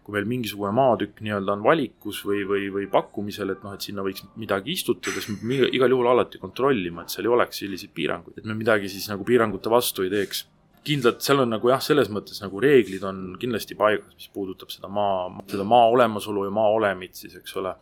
kui 0.05 0.13
meil 0.13 0.27
mingisugune 0.29 0.69
maatükk 0.77 1.23
nii-öelda 1.25 1.55
on 1.55 1.63
valikus 1.65 2.19
või, 2.27 2.43
või, 2.45 2.67
või 2.73 2.85
pakkumisel, 2.91 3.55
et 3.55 3.63
noh, 3.65 3.73
et 3.73 3.85
sinna 3.85 4.05
võiks 4.05 4.21
midagi 4.37 4.75
istutada, 4.77 5.21
siis 5.23 5.41
me 5.41 5.63
igal 5.65 5.89
juhul 5.89 6.11
alati 6.11 6.41
kontrollima, 6.41 7.03
et 7.03 7.13
seal 7.13 7.25
ei 7.25 7.33
oleks 7.33 7.63
selliseid 7.63 7.93
piiranguid, 7.97 8.37
et 8.37 8.45
me 8.45 8.57
midagi 8.57 8.91
siis 8.91 9.07
nagu 9.09 9.25
piirangute 9.25 9.71
vastu 9.73 10.05
ei 10.05 10.13
teeks 10.13 10.45
kindlalt 10.85 11.23
seal 11.25 11.41
on 11.41 11.49
nagu 11.55 11.69
jah, 11.71 11.81
selles 11.81 12.11
mõttes 12.13 12.37
nagu 12.43 12.61
reeglid 12.61 13.03
on 13.09 13.23
kindlasti 13.41 13.77
paigas, 13.79 14.13
mis 14.13 14.29
puudutab 14.33 14.69
seda 14.73 14.89
maa, 14.91 15.31
seda 15.49 15.65
maa 15.67 15.89
olemasolu 15.93 16.45
ja 16.45 16.53
maa 16.53 16.69
olemit 16.75 17.17
siis, 17.17 17.33
eks 17.39 17.57
ole. 17.61 17.73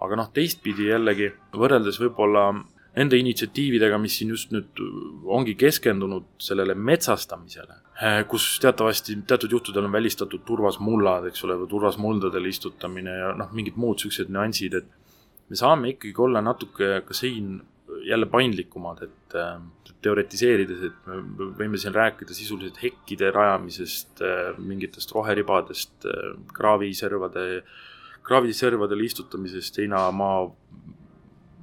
aga 0.00 0.16
noh, 0.16 0.30
teistpidi 0.34 0.88
jällegi 0.88 1.28
võrreldes 1.54 2.00
võib-olla 2.00 2.48
nende 2.96 3.18
initsiatiividega, 3.22 3.98
mis 4.02 4.16
siin 4.18 4.32
just 4.34 4.50
nüüd 4.54 4.80
ongi 5.30 5.54
keskendunud 5.58 6.26
sellele 6.42 6.74
metsastamisele, 6.74 7.76
eh, 8.02 8.22
kus 8.30 8.46
teatavasti 8.62 9.20
teatud 9.30 9.52
juhtudel 9.56 9.86
on 9.86 9.94
välistatud 9.94 10.42
turvasmullad, 10.46 11.28
eks 11.30 11.44
ole, 11.46 11.58
või 11.60 11.70
turvasmuldadel 11.70 12.48
istutamine 12.50 13.18
ja 13.20 13.34
noh, 13.38 13.52
mingid 13.54 13.78
muud 13.78 14.00
niisugused 14.00 14.32
nüansid, 14.34 14.74
et 14.80 15.50
me 15.50 15.58
saame 15.58 15.94
ikkagi 15.94 16.26
olla 16.26 16.42
natuke 16.42 17.00
ka 17.06 17.16
siin 17.16 17.60
jälle 18.06 18.26
paindlikumad, 18.26 19.02
et 19.06 19.36
äh, 19.38 19.60
teoretiseerides, 20.02 20.82
et 20.88 21.06
me 21.06 21.50
võime 21.58 21.78
siin 21.80 21.94
rääkida 21.94 22.34
sisuliselt 22.34 22.78
hekkide 22.82 23.30
rajamisest 23.34 24.22
äh,, 24.24 24.58
mingitest 24.58 25.12
roheribadest 25.14 26.06
äh,, 26.08 26.34
kraaviservade, 26.56 27.62
kraaviservadele 28.26 29.04
istutamisest, 29.04 29.80
heinamaa 29.82 30.46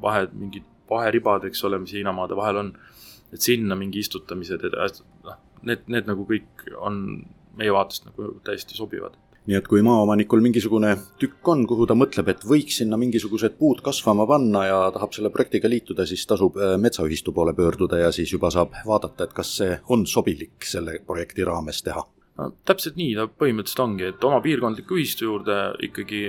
vahed, 0.02 0.36
mingid 0.38 0.68
vaheribad, 0.90 1.48
eks 1.50 1.64
ole, 1.68 1.80
mis 1.84 1.94
heinamaade 1.98 2.36
vahel 2.38 2.64
on, 2.64 2.74
et 3.34 3.44
sinna 3.44 3.76
mingi 3.76 4.00
istutamised 4.04 4.64
ja 4.68 4.90
noh, 5.28 5.40
need, 5.68 5.88
need 5.92 6.10
nagu 6.10 6.28
kõik 6.30 6.68
on 6.78 7.02
meie 7.58 7.74
vaatest 7.74 8.08
nagu 8.10 8.36
täiesti 8.46 8.78
sobivad 8.78 9.18
nii 9.48 9.56
et 9.56 9.68
kui 9.72 9.82
maaomanikul 9.86 10.42
mingisugune 10.44 10.92
tükk 11.22 11.48
on, 11.54 11.64
kuhu 11.70 11.88
ta 11.88 11.96
mõtleb, 11.96 12.28
et 12.32 12.44
võiks 12.48 12.82
sinna 12.82 13.00
mingisugused 13.00 13.56
puud 13.60 13.80
kasvama 13.86 14.26
panna 14.28 14.66
ja 14.68 14.80
tahab 14.96 15.16
selle 15.16 15.32
projektiga 15.32 15.72
liituda, 15.72 16.04
siis 16.08 16.26
tasub 16.28 16.60
äh, 16.60 16.76
metsaühistu 16.82 17.32
poole 17.36 17.56
pöörduda 17.56 18.02
ja 18.02 18.12
siis 18.16 18.34
juba 18.34 18.52
saab 18.54 18.76
vaadata, 18.88 19.24
et 19.28 19.36
kas 19.38 19.54
see 19.62 19.80
on 19.94 20.04
sobilik 20.10 20.68
selle 20.68 21.00
projekti 21.08 21.48
raames 21.48 21.80
teha. 21.86 22.04
no 22.38 22.50
täpselt 22.68 23.00
nii 23.00 23.16
ta 23.16 23.30
põhimõtteliselt 23.32 23.84
ongi, 23.86 24.12
et 24.12 24.28
oma 24.28 24.42
piirkondliku 24.44 25.00
ühistu 25.00 25.30
juurde 25.30 25.58
ikkagi 25.88 26.22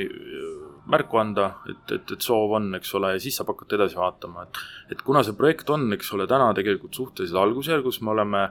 märku 0.88 1.20
anda, 1.20 1.51
et, 1.68 1.92
et, 1.92 2.14
et 2.16 2.24
soov 2.24 2.55
on, 2.57 2.70
eks 2.79 2.94
ole, 2.96 3.12
ja 3.16 3.20
siis 3.22 3.37
saab 3.38 3.53
hakata 3.53 3.77
edasi 3.77 3.98
vaatama, 3.98 4.46
et 4.46 4.96
et 4.96 5.03
kuna 5.05 5.22
see 5.27 5.37
projekt 5.37 5.68
on, 5.70 5.85
eks 5.96 6.12
ole, 6.16 6.27
täna 6.31 6.48
tegelikult 6.57 6.96
suhteliselt 6.96 7.42
algusjärgus, 7.42 8.01
me 8.03 8.14
oleme 8.14 8.48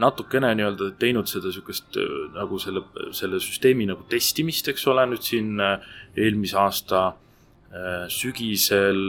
natukene 0.00 0.52
nii-öelda 0.58 0.90
teinud 1.00 1.28
seda 1.30 1.50
niisugust 1.50 1.98
äh, 2.00 2.16
nagu 2.34 2.58
selle, 2.62 2.84
selle 3.16 3.40
süsteemi 3.42 3.86
nagu 3.90 4.06
testimist, 4.10 4.68
eks 4.72 4.86
ole, 4.90 5.06
nüüd 5.10 5.24
siin 5.24 5.60
äh, 5.62 5.94
eelmise 6.16 6.58
aasta 6.62 7.04
äh, 7.10 8.04
sügisel 8.12 9.00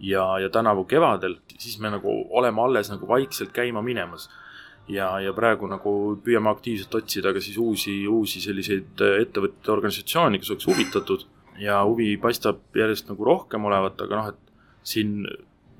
ja, 0.00 0.26
ja 0.42 0.50
tänavu 0.54 0.86
kevadel, 0.88 1.38
siis 1.58 1.78
me 1.82 1.92
nagu 1.94 2.20
oleme 2.38 2.62
alles 2.64 2.92
nagu 2.92 3.08
vaikselt 3.08 3.54
käima 3.54 3.82
minemas. 3.84 4.28
Ja, 4.88 5.18
ja 5.20 5.34
praegu 5.36 5.68
nagu 5.68 5.90
püüame 6.24 6.48
aktiivselt 6.48 6.94
otsida 6.96 7.34
ka 7.36 7.42
siis 7.44 7.58
uusi, 7.60 7.98
uusi 8.08 8.40
selliseid 8.40 9.02
ettevõtete 9.18 9.74
organisatsioone, 9.74 10.40
kes 10.40 10.54
oleks 10.54 10.68
huvitatud 10.70 11.26
ja 11.62 11.82
huvi 11.84 12.16
paistab 12.20 12.60
järjest 12.76 13.10
nagu 13.10 13.24
rohkem 13.24 13.64
olevat, 13.68 14.00
aga 14.04 14.22
noh, 14.22 14.32
et 14.34 14.88
siin 14.88 15.26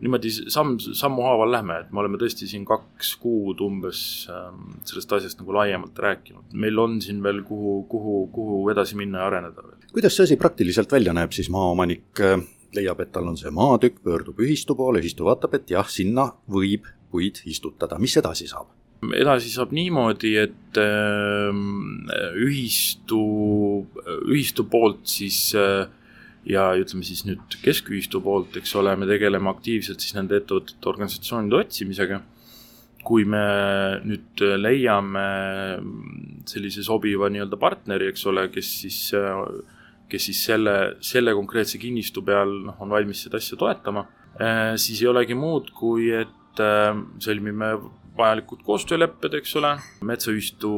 niimoodi 0.00 0.30
samm, 0.30 0.76
sammuhaaval 0.78 1.50
lähme, 1.52 1.78
et 1.82 1.90
me 1.92 2.02
oleme 2.02 2.20
tõesti 2.20 2.46
siin 2.50 2.64
kaks 2.68 3.14
kuud 3.22 3.60
umbes 3.64 4.00
ähm, 4.30 4.76
sellest 4.86 5.14
asjast 5.18 5.40
nagu 5.42 5.56
laiemalt 5.56 5.98
rääkinud. 5.98 6.52
meil 6.52 6.78
on 6.78 7.00
siin 7.02 7.22
veel 7.22 7.42
kuhu, 7.46 7.82
kuhu, 7.90 8.20
kuhu 8.34 8.60
edasi 8.70 8.96
minna 8.96 9.24
ja 9.24 9.26
areneda 9.32 9.64
veel. 9.64 9.90
kuidas 9.92 10.16
see 10.16 10.28
asi 10.28 10.38
praktiliselt 10.38 10.92
välja 10.92 11.14
näeb 11.16 11.34
siis, 11.34 11.50
maaomanik 11.50 12.22
äh, 12.22 12.38
leiab, 12.76 13.00
et 13.02 13.12
tal 13.12 13.26
on 13.30 13.36
see 13.40 13.50
maatükk, 13.54 14.02
pöördub 14.04 14.38
ühistu 14.44 14.76
poole, 14.78 15.02
ühistu 15.02 15.26
vaatab, 15.26 15.58
et 15.58 15.70
jah, 15.74 15.88
sinna 15.90 16.30
võib 16.50 16.86
puid 17.10 17.42
istutada, 17.48 17.98
mis 17.98 18.16
edasi 18.20 18.46
saab? 18.50 18.70
Edasi 19.14 19.52
saab 19.52 19.72
niimoodi, 19.76 20.34
et 20.40 20.80
ähm, 20.82 22.08
ühistu, 22.38 23.20
ühistu 24.26 24.64
poolt 24.70 25.06
siis 25.10 25.52
äh, 25.58 25.86
ja 26.48 26.70
ütleme 26.78 27.04
siis 27.06 27.24
nüüd 27.28 27.58
keskühistu 27.62 28.20
poolt, 28.24 28.56
eks 28.58 28.74
ole, 28.80 28.94
me 28.98 29.08
tegeleme 29.08 29.50
aktiivselt 29.52 30.02
siis 30.02 30.16
nende 30.16 30.38
ettevõtete, 30.40 30.82
organisatsioonide 30.90 31.62
otsimisega. 31.64 32.22
kui 33.08 33.22
me 33.24 33.40
nüüd 34.04 34.42
leiame 34.58 35.20
sellise 36.50 36.82
sobiva 36.84 37.30
nii-öelda 37.30 37.56
partneri, 37.56 38.08
eks 38.10 38.26
ole, 38.28 38.42
kes 38.52 38.72
siis, 38.82 38.98
kes 40.10 40.26
siis 40.28 40.42
selle, 40.44 40.74
selle 41.00 41.32
konkreetse 41.38 41.78
kinnistu 41.80 42.20
peal 42.26 42.52
noh, 42.66 42.76
on 42.84 42.92
valmis 42.92 43.22
seda 43.24 43.40
asja 43.40 43.56
toetama, 43.56 44.02
äh, 44.36 44.74
siis 44.76 45.00
ei 45.00 45.08
olegi 45.08 45.38
muud, 45.38 45.70
kui 45.78 46.10
et 46.18 46.60
äh, 46.60 47.00
sõlmime 47.24 47.70
vajalikud 48.18 48.64
koostöölepped, 48.66 49.36
eks 49.38 49.54
ole, 49.60 49.76
metsaühistu 50.06 50.72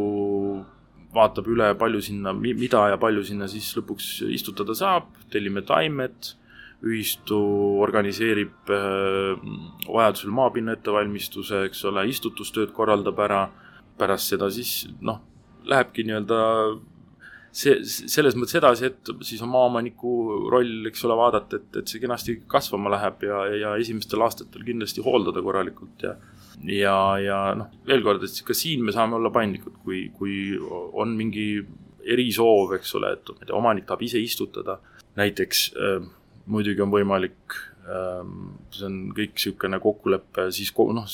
vaatab 1.14 1.48
üle, 1.50 1.72
palju 1.78 2.02
sinna, 2.04 2.34
mida 2.36 2.84
ja 2.92 2.98
palju 3.00 3.24
sinna 3.26 3.48
siis 3.50 3.72
lõpuks 3.78 4.10
istutada 4.30 4.76
saab, 4.78 5.08
tellime 5.32 5.64
taimed, 5.66 6.34
ühistu 6.86 7.38
organiseerib 7.84 8.70
äh, 8.72 9.48
vajadusel 9.88 10.30
maapinna 10.32 10.78
ettevalmistuse, 10.78 11.66
eks 11.68 11.82
ole, 11.90 12.06
istutustööd 12.08 12.72
korraldab 12.76 13.18
ära, 13.20 13.42
pärast 14.00 14.32
seda 14.32 14.48
siis 14.52 14.86
noh, 15.04 15.20
lähebki 15.68 16.06
nii-öelda 16.08 16.38
see, 17.52 17.76
selles 17.84 18.36
mõttes 18.38 18.56
edasi, 18.60 18.90
et 18.90 19.12
siis 19.26 19.42
on 19.44 19.52
maaomaniku 19.52 20.12
roll, 20.52 20.86
eks 20.88 21.04
ole, 21.08 21.16
vaadata, 21.20 21.60
et, 21.60 21.80
et 21.82 21.90
see 21.90 22.02
kenasti 22.02 22.38
kasvama 22.50 22.92
läheb 22.94 23.26
ja, 23.26 23.42
ja 23.64 23.74
esimestel 23.82 24.22
aastatel 24.24 24.64
kindlasti 24.66 25.04
hooldada 25.04 25.42
korralikult 25.44 26.06
ja 26.06 26.14
ja, 26.66 26.96
ja 27.22 27.38
noh, 27.58 27.70
veel 27.88 28.04
kord, 28.06 28.24
et 28.26 28.42
ka 28.46 28.56
siin 28.56 28.84
me 28.84 28.94
saame 28.94 29.18
olla 29.18 29.32
paindlikud, 29.34 29.80
kui, 29.84 30.06
kui 30.16 30.36
on 30.60 31.14
mingi 31.18 31.48
erisoov, 32.10 32.76
eks 32.78 32.94
ole, 32.98 33.14
et 33.16 33.52
omanik 33.54 33.86
tahab 33.88 34.04
ise 34.06 34.20
istutada, 34.22 34.78
näiteks 35.18 35.66
äh, 35.76 35.98
muidugi 36.50 36.82
on 36.84 36.92
võimalik 36.92 37.58
äh,, 37.84 38.22
see 38.74 38.86
on 38.88 39.02
kõik 39.16 39.36
niisugune 39.36 39.80
kokkulepe, 39.82 40.48
siis 40.54 40.72
noh, 40.76 41.08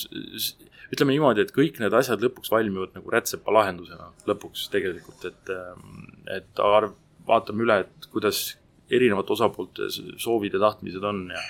ütleme 0.95 1.17
niimoodi, 1.17 1.43
et 1.43 1.55
kõik 1.55 1.81
need 1.83 1.95
asjad 1.97 2.23
lõpuks 2.23 2.53
valmivad 2.53 2.95
nagu 2.97 3.11
rätsepa 3.13 3.55
lahendusena 3.55 4.13
lõpuks 4.29 4.69
tegelikult, 4.73 5.27
et, 5.29 5.53
ähm, 5.55 6.07
et 6.39 6.63
arv, 6.63 6.95
vaatame 7.27 7.67
üle, 7.67 7.81
et 7.87 8.11
kuidas 8.13 8.57
erinevate 8.87 9.35
osapoolte 9.35 9.89
soovid 10.23 10.55
ja 10.55 10.63
tahtmised 10.63 11.03
on 11.05 11.25
ja 11.35 11.41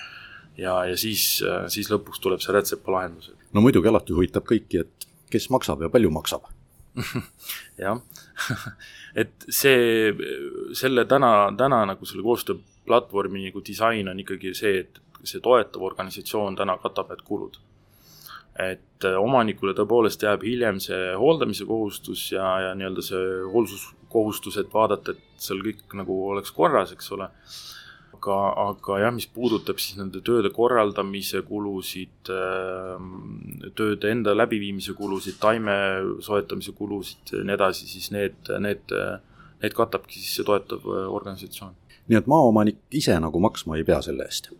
ja, 0.59 0.77
ja 0.91 0.97
siis, 1.01 1.43
äh, 1.47 1.67
siis 1.73 1.91
lõpuks 1.93 2.23
tuleb 2.23 2.43
see 2.45 2.55
rätsepa 2.57 2.93
lahendus. 2.93 3.33
no 3.53 3.65
muidugi 3.65 3.91
alati 3.91 4.17
huvitab 4.17 4.47
kõiki, 4.49 4.85
et 4.85 5.09
kes 5.33 5.51
maksab 5.55 5.85
ja 5.85 5.93
palju 5.93 6.13
maksab 6.15 6.49
jah 7.83 8.01
et 9.23 9.49
see, 9.49 10.13
selle 10.77 11.07
täna, 11.09 11.33
täna 11.59 11.85
nagu 11.93 12.09
selle 12.09 12.25
koostööplatvormi 12.27 13.49
nagu 13.49 13.65
disain 13.65 14.09
on 14.09 14.21
ikkagi 14.25 14.55
see, 14.57 14.85
et 14.85 15.01
see 15.27 15.43
toetav 15.43 15.83
organisatsioon 15.83 16.57
täna 16.59 16.77
katab 16.83 17.11
need 17.13 17.25
kulud 17.27 17.61
et 18.57 19.05
äh, 19.05 19.17
omanikule 19.21 19.75
tõepoolest 19.77 20.25
jääb 20.25 20.45
hiljem 20.47 20.81
see 20.81 21.13
hooldamise 21.21 21.67
kohustus 21.69 22.31
ja, 22.33 22.47
ja 22.65 22.75
nii-öelda 22.79 23.05
see 23.05 23.25
hoolsuskohustus, 23.53 24.57
et 24.63 24.73
vaadata, 24.73 25.13
et 25.13 25.43
seal 25.43 25.61
kõik 25.65 25.97
nagu 25.99 26.17
oleks 26.31 26.55
korras, 26.57 26.95
eks 26.97 27.13
ole. 27.17 27.29
Aga, 28.17 28.37
aga 28.65 28.99
jah, 29.05 29.15
mis 29.15 29.29
puudutab 29.31 29.81
siis 29.83 29.99
nende 30.01 30.23
tööde 30.27 30.51
korraldamise 30.55 31.43
kulusid, 31.47 32.33
ähm, 32.33 33.13
tööde 33.79 34.11
enda 34.13 34.35
läbiviimise 34.37 34.97
kulusid, 34.99 35.39
taime 35.43 35.77
soetamise 36.25 36.75
kulusid 36.77 37.37
ja 37.37 37.45
nii 37.47 37.57
edasi, 37.57 37.89
siis 37.91 38.11
need, 38.15 38.39
need, 38.63 38.97
need 39.63 39.77
katabki 39.77 40.19
siis 40.19 40.39
see 40.41 40.49
toetav 40.49 40.87
äh, 40.89 41.05
organisatsioon. 41.19 41.77
nii 42.07 42.21
et 42.21 42.29
maaomanik 42.31 42.83
ise 42.95 43.15
nagu 43.21 43.41
maksma 43.43 43.79
ei 43.79 43.87
pea 43.87 44.01
selle 44.05 44.27
eest? 44.27 44.51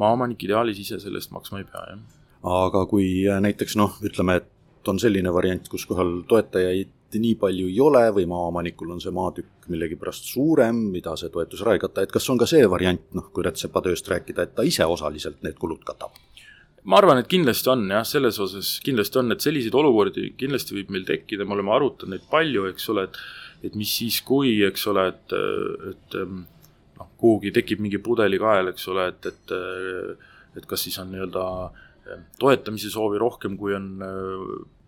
maaomanik 0.00 0.42
ideaalis 0.48 0.82
ise 0.82 0.98
selle 1.02 1.20
eest 1.22 1.32
maksma 1.34 1.62
ei 1.62 1.68
pea, 1.68 1.86
jah 1.92 2.02
aga 2.42 2.86
kui 2.90 3.22
äh, 3.28 3.38
näiteks 3.42 3.76
noh, 3.78 3.94
ütleme, 4.04 4.40
et 4.42 4.88
on 4.90 4.98
selline 4.98 5.30
variant, 5.34 5.68
kus 5.70 5.86
kohal 5.86 6.20
toetajaid 6.28 6.90
nii 7.20 7.36
palju 7.40 7.68
ei 7.68 7.78
ole 7.82 8.02
või 8.16 8.26
maaomanikul 8.30 8.94
on 8.94 9.00
see 9.02 9.12
maatükk 9.14 9.68
millegipärast 9.72 10.30
suurem, 10.32 10.78
mida 10.94 11.14
see 11.18 11.32
toetus 11.32 11.62
ära 11.64 11.76
ei 11.76 11.82
kata, 11.82 12.06
et 12.06 12.12
kas 12.14 12.28
on 12.32 12.40
ka 12.40 12.48
see 12.48 12.64
variant, 12.70 13.04
noh, 13.16 13.28
kui 13.34 13.44
rätsepatööst 13.46 14.08
rääkida, 14.12 14.46
et 14.46 14.54
ta 14.56 14.66
ise 14.66 14.86
osaliselt 14.88 15.42
need 15.46 15.58
kulud 15.60 15.84
katab? 15.88 16.16
ma 16.82 16.98
arvan, 16.98 17.20
et 17.22 17.28
kindlasti 17.30 17.70
on 17.70 17.84
jah, 17.90 18.02
selles 18.06 18.40
osas 18.42 18.72
kindlasti 18.82 19.20
on, 19.20 19.30
et 19.34 19.44
selliseid 19.44 19.74
olukordi 19.78 20.32
kindlasti 20.38 20.74
võib 20.80 20.90
meil 20.90 21.04
tekkida, 21.06 21.46
me 21.46 21.54
oleme 21.54 21.70
arutanud 21.76 22.16
neid 22.16 22.26
palju, 22.30 22.66
eks 22.72 22.88
ole, 22.94 23.06
et 23.06 23.22
et 23.62 23.76
mis 23.78 23.86
siis, 23.86 24.16
kui, 24.26 24.56
eks 24.66 24.88
ole, 24.90 25.04
et, 25.12 25.34
et 25.92 26.16
noh, 26.18 27.10
kuhugi 27.20 27.52
tekib 27.54 27.78
mingi 27.84 28.00
pudelikael, 28.02 28.72
eks 28.72 28.88
ole, 28.90 29.06
et, 29.12 29.30
et 29.30 29.56
et 30.58 30.66
kas 30.68 30.82
siis 30.84 30.98
on 31.00 31.08
nii-öelda 31.12 31.44
äh, 31.64 32.24
toetamise 32.40 32.90
soovi 32.92 33.20
rohkem, 33.20 33.56
kui 33.56 33.74
on 33.76 33.86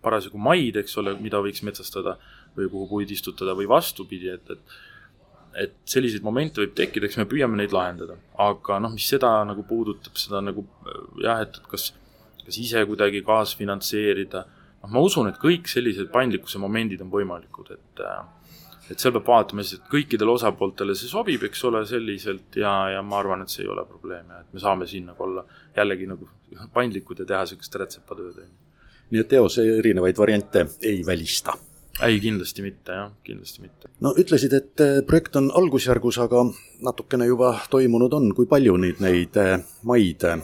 parasjagu 0.05 0.40
maid, 0.40 0.79
eks 0.81 0.99
ole, 1.03 1.17
mida 1.23 1.40
võiks 1.43 1.64
metsastada 1.67 2.19
või 2.57 2.69
kuhu 2.71 2.88
puid 2.90 3.14
istutada 3.14 3.57
või 3.59 3.69
vastupidi, 3.71 4.33
et, 4.35 4.53
et 4.57 4.83
et 5.55 5.75
selliseid 5.87 6.25
momente 6.27 6.59
võib 6.59 6.73
tekkida, 6.75 7.07
eks 7.07 7.21
me 7.21 7.29
püüame 7.31 7.55
neid 7.61 7.71
lahendada, 7.75 8.17
aga 8.43 8.81
noh, 8.83 8.90
mis 8.90 9.07
seda 9.07 9.37
nagu 9.47 9.62
puudutab, 9.69 10.17
seda 10.19 10.40
nagu 10.43 10.64
äh, 10.83 10.97
jah, 11.23 11.45
et 11.47 11.61
kas, 11.71 11.93
kas 12.43 12.59
ise 12.59 12.83
kuidagi 12.88 13.23
kaasfinantseerida, 13.27 14.43
noh, 14.83 14.90
ma 14.97 15.03
usun, 15.05 15.31
et 15.31 15.38
kõik 15.38 15.71
sellised 15.71 16.11
paindlikkuse 16.14 16.59
momendid 16.62 17.05
on 17.07 17.12
võimalikud, 17.12 17.71
et 17.77 18.03
äh, 18.03 18.25
et 18.90 19.01
seal 19.01 19.14
peab 19.14 19.29
vaatama 19.31 19.64
siis, 19.64 19.81
et 19.81 19.87
kõikidele 19.88 20.35
osapooltele 20.35 20.97
see 20.99 21.09
sobib, 21.09 21.47
eks 21.47 21.62
ole, 21.71 21.81
selliselt 21.88 22.59
ja, 22.61 22.73
ja 22.93 23.01
ma 23.07 23.17
arvan, 23.23 23.45
et 23.45 23.53
see 23.53 23.62
ei 23.64 23.71
ole 23.73 23.85
probleem 23.88 24.29
ja 24.29 24.43
et 24.43 24.53
me 24.53 24.61
saame 24.61 24.88
siin 24.90 25.07
nagu 25.09 25.25
olla 25.25 25.45
jällegi 25.77 26.09
nagu 26.11 26.29
paindlikud 26.75 27.23
ja 27.23 27.29
teha 27.31 27.47
niisugust 27.47 27.79
rätsepatööd. 27.81 28.43
Nii 29.11 29.21
et 29.21 29.33
eos 29.38 29.59
erinevaid 29.62 30.19
variante 30.19 30.67
ei 30.83 31.03
välista? 31.07 31.57
ei, 32.03 32.19
kindlasti 32.21 32.62
mitte 32.64 32.97
jah, 32.97 33.12
kindlasti 33.27 33.62
mitte. 33.62 33.90
no 34.05 34.14
ütlesid, 34.19 34.55
et 34.57 34.83
eh, 34.83 34.99
projekt 35.07 35.37
on 35.38 35.51
algusjärgus, 35.55 36.19
aga 36.25 36.43
natukene 36.85 37.29
juba 37.29 37.55
toimunud 37.71 38.17
on, 38.17 38.33
kui 38.37 38.49
palju 38.51 38.77
nüüd 38.81 39.03
neid 39.05 39.38
eh, 39.40 39.57
maid 39.87 40.27
eh, 40.29 40.43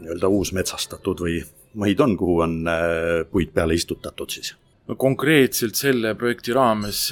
nii-öelda 0.00 0.30
uusmetsastatud 0.32 1.24
või 1.24 1.40
maid 1.80 2.00
on, 2.02 2.16
kuhu 2.18 2.40
on 2.44 2.60
puid 3.30 3.52
peale 3.54 3.76
istutatud 3.78 4.32
siis? 4.32 4.54
no 4.88 4.96
konkreetselt 5.00 5.78
selle 5.78 6.16
projekti 6.18 6.56
raames 6.56 7.10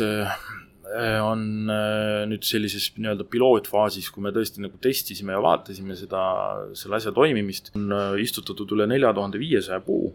on 1.22 1.68
nüüd 1.68 2.46
sellises 2.48 2.86
nii-öelda 2.96 3.26
pilootfaasis, 3.28 4.08
kui 4.10 4.24
me 4.24 4.32
tõesti 4.32 4.64
nagu 4.64 4.80
testisime 4.82 5.34
ja 5.36 5.42
vaatasime 5.44 5.94
seda, 5.94 6.22
selle 6.80 6.96
asja 6.96 7.12
toimimist, 7.14 7.68
on 7.76 7.92
istutatud 8.18 8.72
üle 8.72 8.86
nelja 8.88 9.12
tuhande 9.14 9.38
viiesaja 9.38 9.82
puu, 9.84 10.14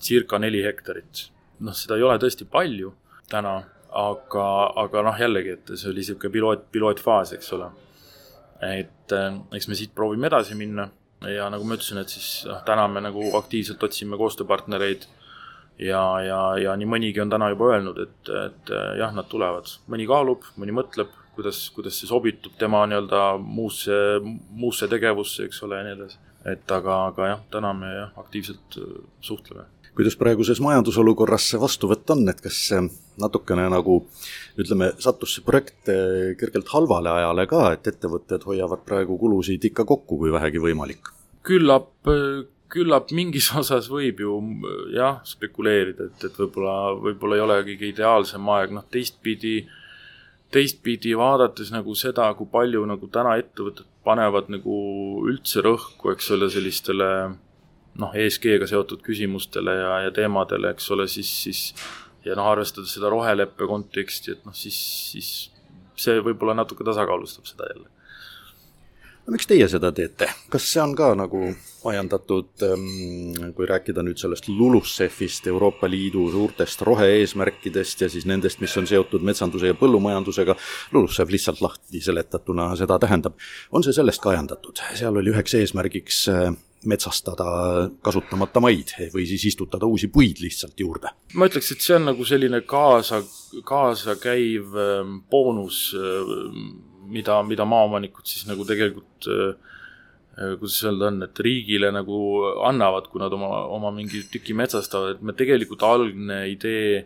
circa 0.00 0.38
neli 0.38 0.62
hektarit. 0.64 1.28
noh, 1.64 1.74
seda 1.76 1.96
ei 1.96 2.02
ole 2.02 2.18
tõesti 2.18 2.46
palju 2.50 2.92
täna, 3.30 3.54
aga, 3.94 4.46
aga 4.82 5.02
noh, 5.06 5.18
jällegi, 5.18 5.54
et 5.54 5.74
see 5.78 5.90
oli 5.90 6.02
niisugune 6.02 6.32
piloot, 6.34 6.66
pilootfaas, 6.74 7.32
eks 7.36 7.52
ole. 7.56 7.70
et 8.64 9.12
eks 9.54 9.68
me 9.68 9.76
siit 9.78 9.94
proovime 9.94 10.26
edasi 10.30 10.54
minna 10.58 10.88
ja 11.30 11.48
nagu 11.52 11.64
ma 11.64 11.76
ütlesin, 11.76 12.00
et 12.00 12.12
siis 12.12 12.44
noh, 12.48 12.62
täna 12.66 12.86
me 12.90 13.02
nagu 13.04 13.30
aktiivselt 13.38 13.82
otsime 13.82 14.18
koostööpartnereid 14.20 15.06
ja, 15.78 16.02
ja, 16.24 16.40
ja 16.60 16.76
nii 16.78 16.88
mõnigi 16.88 17.22
on 17.22 17.32
täna 17.32 17.50
juba 17.52 17.72
öelnud, 17.74 18.00
et, 18.04 18.32
et 18.46 18.72
jah, 19.00 19.14
nad 19.14 19.28
tulevad, 19.30 19.70
mõni 19.90 20.06
kaalub, 20.10 20.46
mõni 20.60 20.74
mõtleb, 20.76 21.12
kuidas, 21.34 21.66
kuidas 21.74 21.98
see 21.98 22.10
sobitub 22.10 22.54
tema 22.58 22.84
nii-öelda 22.88 23.24
muusse, 23.42 23.96
muusse 24.54 24.88
tegevusse, 24.90 25.48
eks 25.48 25.62
ole, 25.66 25.80
ja 25.80 25.86
nii 25.86 25.96
edasi. 25.98 26.20
et 26.44 26.72
aga, 26.76 26.98
aga 27.08 27.30
jah, 27.30 27.44
täna 27.50 27.72
me 27.76 27.90
jah, 27.94 28.10
aktiivselt 28.20 28.78
äh, 28.78 28.98
suhtleme. 29.24 29.64
Kuidas 29.94 30.16
praeguses 30.18 30.60
majandusolukorras 30.64 31.50
see 31.52 31.60
vastuvõtt 31.62 32.10
on, 32.14 32.24
et 32.30 32.40
kas 32.42 32.60
natukene 33.20 33.68
nagu 33.72 34.00
ütleme, 34.60 34.92
sattus 35.02 35.36
see 35.36 35.46
projekt 35.46 35.90
äh, 35.92 36.32
kergelt 36.40 36.72
halvale 36.74 37.12
ajale 37.12 37.46
ka, 37.50 37.66
et 37.76 37.92
ettevõtted 37.92 38.46
hoiavad 38.48 38.82
praegu 38.86 39.18
kulusid 39.20 39.70
ikka 39.70 39.86
kokku, 39.88 40.18
kui 40.22 40.34
vähegi 40.34 40.62
võimalik? 40.62 41.12
küllap 41.44 41.90
küllap 42.74 43.12
mingis 43.14 43.50
osas 43.60 43.88
võib 43.92 44.20
ju 44.24 44.40
jah, 44.94 45.22
spekuleerida, 45.28 46.10
et, 46.10 46.28
et 46.28 46.42
võib-olla, 46.42 46.76
võib-olla 47.06 47.38
ei 47.38 47.46
ole 47.46 47.58
kõige 47.70 47.90
ideaalsem 47.92 48.52
aeg, 48.56 48.74
noh 48.74 48.86
teistpidi, 48.92 49.56
teistpidi 50.54 51.14
vaadates 51.18 51.72
nagu 51.74 51.94
seda, 51.98 52.30
kui 52.38 52.50
palju 52.50 52.84
nagu 52.90 53.10
täna 53.12 53.36
ettevõtted 53.42 53.88
panevad 54.04 54.50
nagu 54.52 54.76
üldse 55.30 55.62
rõhku, 55.64 56.12
eks 56.12 56.30
ole, 56.34 56.50
sellistele 56.52 57.08
noh, 58.00 58.14
ESG-ga 58.14 58.68
seotud 58.70 59.02
küsimustele 59.04 59.76
ja, 59.78 59.92
ja 60.06 60.14
teemadele, 60.14 60.74
eks 60.74 60.90
ole, 60.94 61.08
siis, 61.10 61.30
siis 61.46 61.64
ja 62.24 62.36
noh, 62.38 62.48
arvestades 62.50 62.94
seda 62.96 63.10
roheleppe 63.12 63.68
konteksti, 63.70 64.36
et 64.36 64.46
noh, 64.46 64.56
siis, 64.56 64.78
siis 65.12 65.34
see 65.98 66.22
võib-olla 66.24 66.56
natuke 66.58 66.86
tasakaalustab 66.86 67.46
seda 67.50 67.68
jälle. 67.70 67.90
No 69.24 69.32
miks 69.32 69.46
teie 69.48 69.64
seda 69.72 69.88
teete, 69.96 70.26
kas 70.52 70.66
see 70.68 70.82
on 70.82 70.90
ka 70.96 71.06
nagu 71.16 71.46
ajendatud, 71.88 72.50
ähm, 72.66 73.52
kui 73.56 73.68
rääkida 73.68 74.02
nüüd 74.04 74.20
sellest 74.20 74.50
LULUCF-ist, 74.50 75.48
Euroopa 75.48 75.88
Liidu 75.88 76.26
suurtest 76.32 76.84
rohe-eesmärkidest 76.84 78.04
ja 78.04 78.10
siis 78.12 78.26
nendest, 78.28 78.60
mis 78.60 78.74
on 78.76 78.88
seotud 78.88 79.24
metsanduse 79.24 79.70
ja 79.70 79.76
põllumajandusega, 79.80 80.58
LULUCF 80.92 81.32
lihtsalt 81.32 81.64
lahti 81.64 82.04
seletatuna 82.04 82.68
seda 82.76 82.98
tähendab, 83.00 83.40
on 83.72 83.84
see 83.86 83.96
sellest 83.96 84.20
ka 84.20 84.34
ajendatud, 84.34 84.84
seal 84.92 85.16
oli 85.16 85.32
üheks 85.32 85.56
eesmärgiks 85.56 86.20
äh, 86.32 86.52
metsastada 86.90 87.46
kasutamata 88.04 88.62
maid 88.64 88.94
või 89.14 89.26
siis 89.28 89.44
istutada 89.52 89.88
uusi 89.90 90.10
puid 90.12 90.42
lihtsalt 90.44 90.80
juurde? 90.80 91.12
ma 91.34 91.50
ütleks, 91.50 91.72
et 91.74 91.84
see 91.84 91.98
on 91.98 92.10
nagu 92.10 92.26
selline 92.28 92.62
kaasa, 92.68 93.22
kaasakäiv 93.66 94.74
boonus 95.30 95.86
ähm, 95.98 96.74
mida, 97.08 97.42
mida 97.46 97.66
maaomanikud 97.68 98.26
siis 98.28 98.46
nagu 98.48 98.66
tegelikult 98.68 99.28
äh, 99.30 99.72
kuidas 100.58 100.80
öelda 100.84 101.10
on, 101.10 101.22
et 101.26 101.40
riigile 101.46 101.90
nagu 101.94 102.20
annavad, 102.66 103.06
kui 103.10 103.22
nad 103.22 103.32
oma, 103.32 103.64
oma 103.70 103.92
mingi 103.94 104.24
tüki 104.32 104.56
metsastavad, 104.56 105.16
et 105.16 105.22
me 105.22 105.34
tegelikult 105.36 105.84
algne 105.86 106.40
idee 106.50 107.04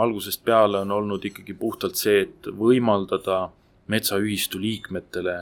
algusest 0.00 0.44
peale 0.46 0.84
on 0.84 0.92
olnud 0.94 1.24
ikkagi 1.26 1.54
puhtalt 1.58 1.98
see, 1.98 2.22
et 2.26 2.50
võimaldada 2.56 3.48
metsaühistu 3.90 4.60
liikmetele 4.62 5.36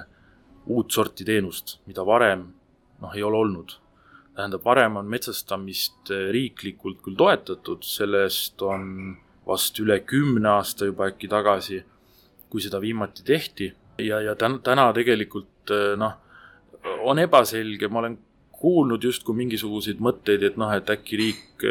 uut 0.73 0.93
sorti 0.93 1.27
teenust, 1.29 1.79
mida 1.89 2.05
varem 2.07 2.47
noh, 3.03 3.15
ei 3.15 3.23
ole 3.23 3.37
olnud. 3.45 3.77
tähendab, 4.39 4.63
varem 4.63 4.97
on 5.01 5.09
metsastamist 5.11 6.13
riiklikult 6.31 7.01
küll 7.03 7.17
toetatud, 7.19 7.83
sellest 7.83 8.63
on 8.63 9.17
vast 9.49 9.81
üle 9.83 9.97
kümne 10.07 10.53
aasta 10.53 10.87
juba 10.87 11.09
äkki 11.11 11.27
tagasi, 11.33 11.81
kui 12.51 12.63
seda 12.63 12.79
viimati 12.81 13.25
tehti. 13.27 13.73
Ja, 13.99 14.21
ja 14.23 14.37
täna, 14.39 14.61
täna 14.63 14.93
tegelikult 14.95 15.73
noh, 15.99 16.15
on 17.03 17.19
ebaselge, 17.19 17.91
ma 17.91 18.05
olen 18.05 18.15
kuulnud 18.59 19.03
justkui 19.03 19.35
mingisuguseid 19.41 19.99
mõtteid, 20.03 20.45
et 20.47 20.57
noh, 20.61 20.71
et 20.75 20.91
äkki 20.91 21.19
riik 21.19 21.67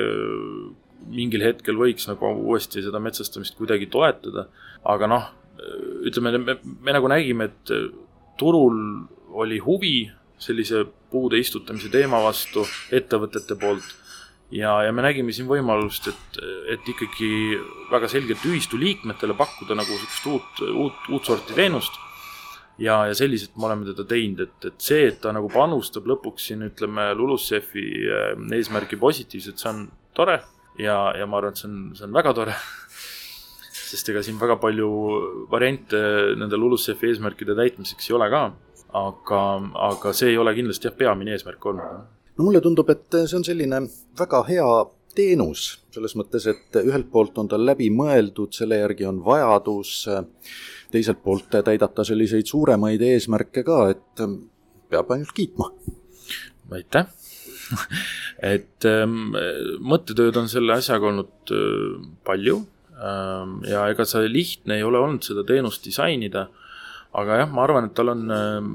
mingil 1.08 1.44
hetkel 1.46 1.80
võiks 1.80 2.08
nagu 2.10 2.34
uuesti 2.50 2.84
seda 2.84 3.00
metsastamist 3.00 3.56
kuidagi 3.56 3.88
toetada, 3.92 4.48
aga 4.84 5.08
noh, 5.08 5.32
ütleme, 6.08 6.36
me, 6.42 6.58
me 6.84 6.96
nagu 6.96 7.10
nägime, 7.12 7.48
et 7.48 7.74
turul 8.40 8.80
oli 9.38 9.60
huvi 9.64 9.96
sellise 10.42 10.84
puude 11.12 11.40
istutamise 11.40 11.90
teema 11.90 12.20
vastu 12.24 12.66
ettevõtete 12.94 13.58
poolt 13.60 13.96
ja, 14.52 14.82
ja 14.84 14.94
me 14.96 15.04
nägime 15.04 15.34
siin 15.36 15.48
võimalust, 15.50 16.10
et, 16.12 16.42
et 16.74 16.92
ikkagi 16.94 17.30
väga 17.92 18.10
selgelt 18.12 18.44
ühistu 18.48 18.80
liikmetele 18.80 19.36
pakkuda 19.38 19.78
nagu 19.78 19.98
sihukest 19.98 20.28
uut, 20.32 20.62
uut, 20.72 21.08
uut 21.12 21.32
sorti 21.32 21.56
teenust. 21.58 22.00
ja, 22.80 23.06
ja 23.10 23.16
selliselt 23.18 23.58
me 23.58 23.66
oleme 23.66 23.88
teda 23.90 24.06
teinud, 24.08 24.44
et, 24.46 24.70
et 24.70 24.82
see, 24.82 25.08
et 25.12 25.22
ta 25.22 25.34
nagu 25.36 25.50
panustab 25.52 26.08
lõpuks 26.08 26.52
siin 26.52 26.68
ütleme 26.68 27.10
LULUCF-i 27.18 27.88
eh, 28.06 28.36
eesmärgi 28.60 29.00
positiivselt, 29.02 29.60
see 29.60 29.72
on 29.72 29.88
tore 30.16 30.42
ja, 30.80 31.00
ja 31.18 31.26
ma 31.26 31.42
arvan, 31.42 31.56
et 31.56 31.64
see 31.64 31.70
on, 31.72 31.80
see 31.98 32.06
on 32.08 32.14
väga 32.16 32.36
tore 32.38 32.56
sest 33.88 34.14
ega 34.14 34.22
siin 34.24 34.40
väga 34.40 34.60
palju 34.62 34.92
variante 35.52 36.00
nende 36.38 36.60
LULUCF-i 36.60 37.12
eesmärkide 37.12 37.58
täitmiseks 37.58 38.10
ei 38.10 38.18
ole 38.20 38.30
ka. 38.32 38.48
Aga, 38.94 39.42
aga 39.90 40.14
see 40.16 40.32
ei 40.34 40.38
ole 40.38 40.54
kindlasti 40.56 40.90
jah, 40.90 40.96
peamine 40.98 41.36
eesmärk 41.36 41.66
olnud. 41.66 42.06
no 42.38 42.46
mulle 42.46 42.62
tundub, 42.62 42.90
et 42.90 43.20
see 43.26 43.38
on 43.38 43.46
selline 43.48 43.82
väga 44.20 44.44
hea 44.48 44.70
teenus, 45.18 45.68
selles 45.94 46.14
mõttes, 46.20 46.46
et 46.52 46.78
ühelt 46.84 47.10
poolt 47.12 47.38
on 47.42 47.50
ta 47.50 47.58
läbi 47.58 47.90
mõeldud, 47.94 48.54
selle 48.54 48.78
järgi 48.84 49.08
on 49.10 49.24
vajadus, 49.26 50.04
teiselt 50.94 51.24
poolt 51.24 51.50
täidab 51.66 51.96
ta 51.98 52.06
selliseid 52.08 52.46
suuremaid 52.48 53.02
eesmärke 53.02 53.66
ka, 53.66 53.80
et 53.96 54.26
peab 54.90 55.12
ainult 55.12 55.34
kiitma. 55.36 55.72
aitäh 56.72 57.08
et 58.54 58.88
ähm, 58.88 59.36
mõttetööd 59.84 60.38
on 60.40 60.50
selle 60.52 60.78
asjaga 60.78 61.10
olnud 61.10 61.52
äh, 61.52 62.06
palju 62.28 62.62
ähm, 62.96 63.58
ja 63.68 63.86
ega 63.92 64.06
see 64.08 64.30
lihtne 64.32 64.78
ei 64.80 64.86
ole 64.88 65.02
olnud 65.02 65.26
seda 65.26 65.44
teenust 65.48 65.86
disainida, 65.88 66.48
aga 67.18 67.41
jah, 67.41 67.49
ma 67.53 67.63
arvan, 67.65 67.88
et 67.88 67.95
tal 67.97 68.13
on 68.13 68.24
äh, 68.34 68.70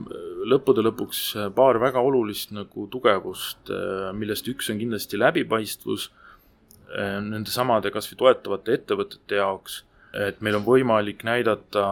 lõppude 0.50 0.84
lõpuks 0.86 1.22
paar 1.56 1.78
väga 1.82 2.02
olulist 2.02 2.54
nagu 2.56 2.88
tugevust 2.92 3.70
äh,, 3.70 4.10
millest 4.16 4.50
üks 4.50 4.72
on 4.72 4.82
kindlasti 4.82 5.20
läbipaistvus 5.20 6.10
äh, 6.10 7.18
nende 7.22 7.54
samade 7.54 7.94
kasvõi 7.94 8.20
toetavate 8.24 8.78
ettevõtete 8.80 9.40
jaoks. 9.40 9.82
Et 10.12 10.42
meil 10.44 10.58
on 10.58 10.64
võimalik 10.66 11.22
näidata 11.24 11.82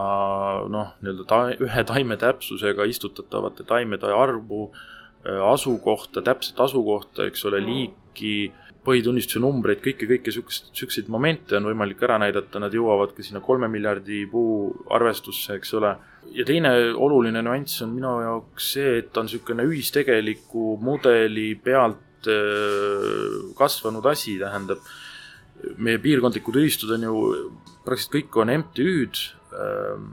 noh, 0.69 0.91
nii-öelda 1.01 1.23
ta, 1.25 1.39
ühe 1.57 1.83
taime 1.89 2.19
täpsusega 2.21 2.85
istutatavate 2.85 3.65
taimede 3.65 4.11
arvu 4.13 4.67
äh,, 4.67 4.83
Äh, 5.25 5.41
asukohta, 5.53 6.21
täpset 6.25 6.59
asukohta, 6.59 7.27
eks 7.29 7.45
ole, 7.45 7.59
liiki, 7.61 8.51
põhitunnistuse 8.85 9.41
numbreid, 9.41 9.81
kõike, 9.83 10.07
kõike 10.09 10.33
sihukest, 10.33 10.71
sihukeseid 10.73 11.09
momente 11.13 11.57
on 11.57 11.67
võimalik 11.69 12.01
ära 12.05 12.17
näidata, 12.21 12.61
nad 12.61 12.73
jõuavad 12.73 13.13
ka 13.13 13.25
sinna 13.25 13.41
kolme 13.45 13.69
miljardi 13.69 14.23
puu 14.31 14.71
arvestusse, 14.93 15.59
eks 15.59 15.75
ole. 15.77 15.95
ja 16.31 16.45
teine 16.45 16.71
oluline 16.95 17.41
nüanss 17.45 17.81
on 17.85 17.93
minu 17.93 18.15
jaoks 18.23 18.71
see, 18.73 18.97
et 19.01 19.11
ta 19.13 19.21
on 19.21 19.29
niisugune 19.29 19.65
ühistegeliku 19.69 20.77
mudeli 20.81 21.53
pealt 21.55 22.29
äh, 22.29 23.53
kasvanud 23.57 24.05
asi, 24.09 24.39
tähendab, 24.41 24.81
meie 25.77 26.01
piirkondlikud 26.01 26.57
ühistud 26.63 26.93
on 26.95 27.05
ju, 27.05 27.15
praktiliselt 27.85 28.15
kõik 28.15 28.41
on 28.41 28.53
MTÜ-d, 28.57 29.25
ähm, 29.61 30.09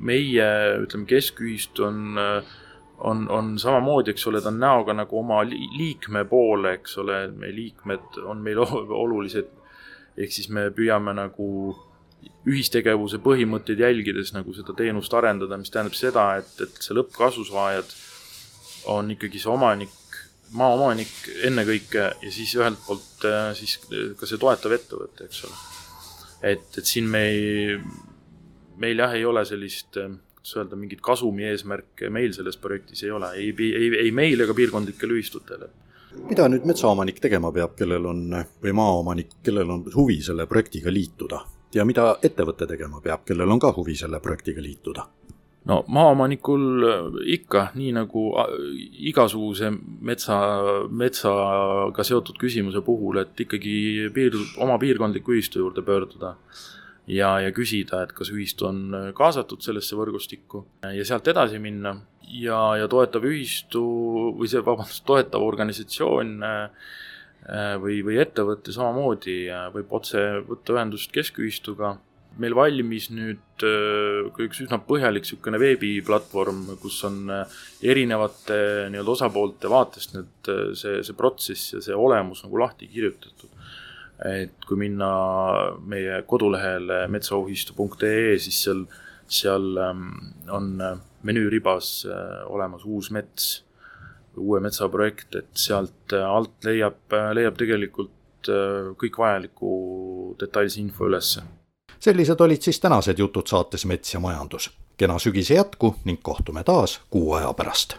meie, 0.00 0.48
ütleme, 0.86 1.04
keskühistu 1.10 1.84
on 1.90 2.20
äh, 2.20 2.56
on, 3.00 3.28
on 3.30 3.58
samamoodi, 3.58 4.10
eks 4.10 4.26
ole, 4.26 4.40
ta 4.40 4.50
on 4.52 4.58
näoga 4.60 4.94
nagu 4.96 5.18
oma 5.18 5.40
liikme 5.46 6.24
poole, 6.28 6.74
eks 6.78 6.98
ole, 7.02 7.22
meie 7.32 7.54
liikmed 7.54 8.20
on 8.24 8.42
meil 8.44 8.60
olulised. 9.04 9.56
ehk 10.20 10.32
siis 10.34 10.50
me 10.52 10.66
püüame 10.74 11.14
nagu 11.16 11.46
ühistegevuse 12.50 13.20
põhimõtteid 13.24 13.80
jälgides 13.80 14.34
nagu 14.34 14.52
seda 14.56 14.74
teenust 14.76 15.14
arendada, 15.16 15.56
mis 15.60 15.72
tähendab 15.72 15.96
seda, 15.96 16.26
et, 16.40 16.52
et 16.60 16.80
see 16.82 16.96
lõppkasusaajad 16.96 17.94
on 18.92 19.10
ikkagi 19.14 19.40
see 19.40 19.52
omanik, 19.52 19.96
maaomanik 20.56 21.12
ennekõike 21.46 22.06
ja 22.24 22.32
siis 22.32 22.52
ühelt 22.58 22.80
poolt 22.86 23.26
äh, 23.28 23.52
siis 23.56 23.78
ka 24.18 24.28
see 24.28 24.40
toetav 24.40 24.74
ettevõte, 24.76 25.28
eks 25.28 25.44
ole. 25.48 25.60
et, 26.52 26.66
et 26.80 26.92
siin 26.92 27.08
me 27.08 27.22
ei, 27.28 27.78
meil 28.80 29.04
jah, 29.04 29.14
ei 29.16 29.24
ole 29.28 29.44
sellist 29.48 30.00
äh, 30.00 30.10
kuidas 30.40 30.56
öelda, 30.56 30.76
mingit 30.76 31.00
kasumi 31.00 31.44
eesmärke 31.44 32.10
meil 32.10 32.32
selles 32.32 32.56
projektis 32.56 33.04
ei 33.04 33.10
ole, 33.10 33.30
ei, 33.36 33.54
ei, 33.58 33.90
ei 34.06 34.10
meil 34.10 34.40
ega 34.40 34.54
piirkondlikel 34.54 35.10
ühistutel. 35.10 35.68
mida 36.28 36.48
nüüd 36.48 36.64
metsaomanik 36.66 37.20
tegema 37.20 37.52
peab, 37.52 37.76
kellel 37.76 38.06
on, 38.06 38.34
või 38.62 38.72
maaomanik, 38.72 39.36
kellel 39.42 39.70
on 39.70 39.84
huvi 39.94 40.20
selle 40.22 40.46
projektiga 40.46 40.90
liituda? 40.90 41.44
ja 41.74 41.84
mida 41.84 42.16
ettevõte 42.22 42.66
tegema 42.66 43.00
peab, 43.00 43.24
kellel 43.24 43.50
on 43.50 43.60
ka 43.60 43.72
huvi 43.76 43.94
selle 43.94 44.20
projektiga 44.20 44.62
liituda? 44.62 45.06
no 45.64 45.84
maaomanikul 45.86 47.22
ikka, 47.26 47.70
nii 47.74 47.92
nagu 47.92 48.32
igasuguse 49.12 49.70
metsa, 50.00 50.40
metsaga 50.88 52.04
seotud 52.04 52.40
küsimuse 52.40 52.80
puhul, 52.80 53.20
et 53.20 53.40
ikkagi 53.40 54.08
piir, 54.14 54.36
oma 54.56 54.78
piirkondliku 54.78 55.36
ühistu 55.36 55.60
juurde 55.60 55.84
pöörduda 55.84 56.36
ja, 57.10 57.34
ja 57.44 57.50
küsida, 57.54 58.04
et 58.04 58.14
kas 58.16 58.30
ühistu 58.32 58.68
on 58.70 58.80
äh, 58.96 59.10
kaasatud 59.16 59.64
sellesse 59.64 59.98
võrgustikku 59.98 60.64
ja 60.96 61.06
sealt 61.06 61.28
edasi 61.32 61.60
minna. 61.62 61.96
ja, 62.30 62.60
ja 62.78 62.88
toetav 62.90 63.26
ühistu 63.26 63.82
või 64.38 64.50
see, 64.50 64.62
vabandust, 64.64 65.04
toetav 65.08 65.44
organisatsioon 65.46 66.36
äh, 66.46 66.92
äh, 67.48 67.74
või, 67.82 68.00
või 68.06 68.20
ettevõte 68.22 68.74
samamoodi 68.74 69.42
võib 69.74 69.98
otse 69.98 70.22
võtta 70.46 70.76
ühendust 70.76 71.12
keskühistuga. 71.14 71.98
meil 72.40 72.54
valmis 72.54 73.10
nüüd 73.10 73.60
ka 73.60 74.44
üks 74.44 74.60
üsna 74.62 74.78
põhjalik 74.78 75.24
niisugune 75.26 75.58
veebiplatvorm, 75.58 76.60
kus 76.80 77.02
on 77.04 77.26
erinevate 77.82 78.86
nii-öelda 78.92 79.10
osapoolte 79.10 79.68
vaatest 79.68 80.14
nüüd 80.14 80.52
see, 80.78 81.02
see 81.02 81.16
protsess 81.18 81.74
ja 81.74 81.82
see 81.84 81.96
olemus 82.06 82.44
nagu 82.46 82.62
lahti 82.62 82.88
kirjutatud 82.88 83.59
et 84.24 84.66
kui 84.68 84.78
minna 84.80 85.10
meie 85.88 86.20
kodulehele 86.28 87.06
metsaohistu.ee, 87.12 88.36
siis 88.38 88.62
seal, 88.66 88.84
seal 89.28 89.80
ähm, 89.80 90.06
on 90.52 90.72
äh, 90.84 90.96
menüüribas 91.22 92.06
äh, 92.08 92.40
olemas 92.52 92.84
uus 92.84 93.10
mets, 93.10 93.50
uue 94.36 94.60
metsa 94.60 94.88
projekt, 94.92 95.34
et 95.40 95.50
sealt 95.56 96.12
äh, 96.16 96.24
alt 96.24 96.68
leiab, 96.68 97.00
leiab 97.36 97.58
tegelikult 97.60 98.16
kõik 98.40 99.18
vajaliku 99.20 99.70
detailse 100.40 100.78
info 100.80 101.04
ülesse. 101.10 101.42
sellised 102.00 102.40
olid 102.40 102.64
siis 102.64 102.80
tänased 102.80 103.18
jutud 103.20 103.44
saates 103.46 103.84
Mets 103.84 104.14
ja 104.14 104.20
majandus. 104.20 104.70
kena 104.96 105.18
sügise 105.18 105.54
jätku 105.54 105.94
ning 106.04 106.22
kohtume 106.22 106.64
taas 106.64 107.00
kuu 107.10 107.34
aja 107.34 107.52
pärast 107.52 107.98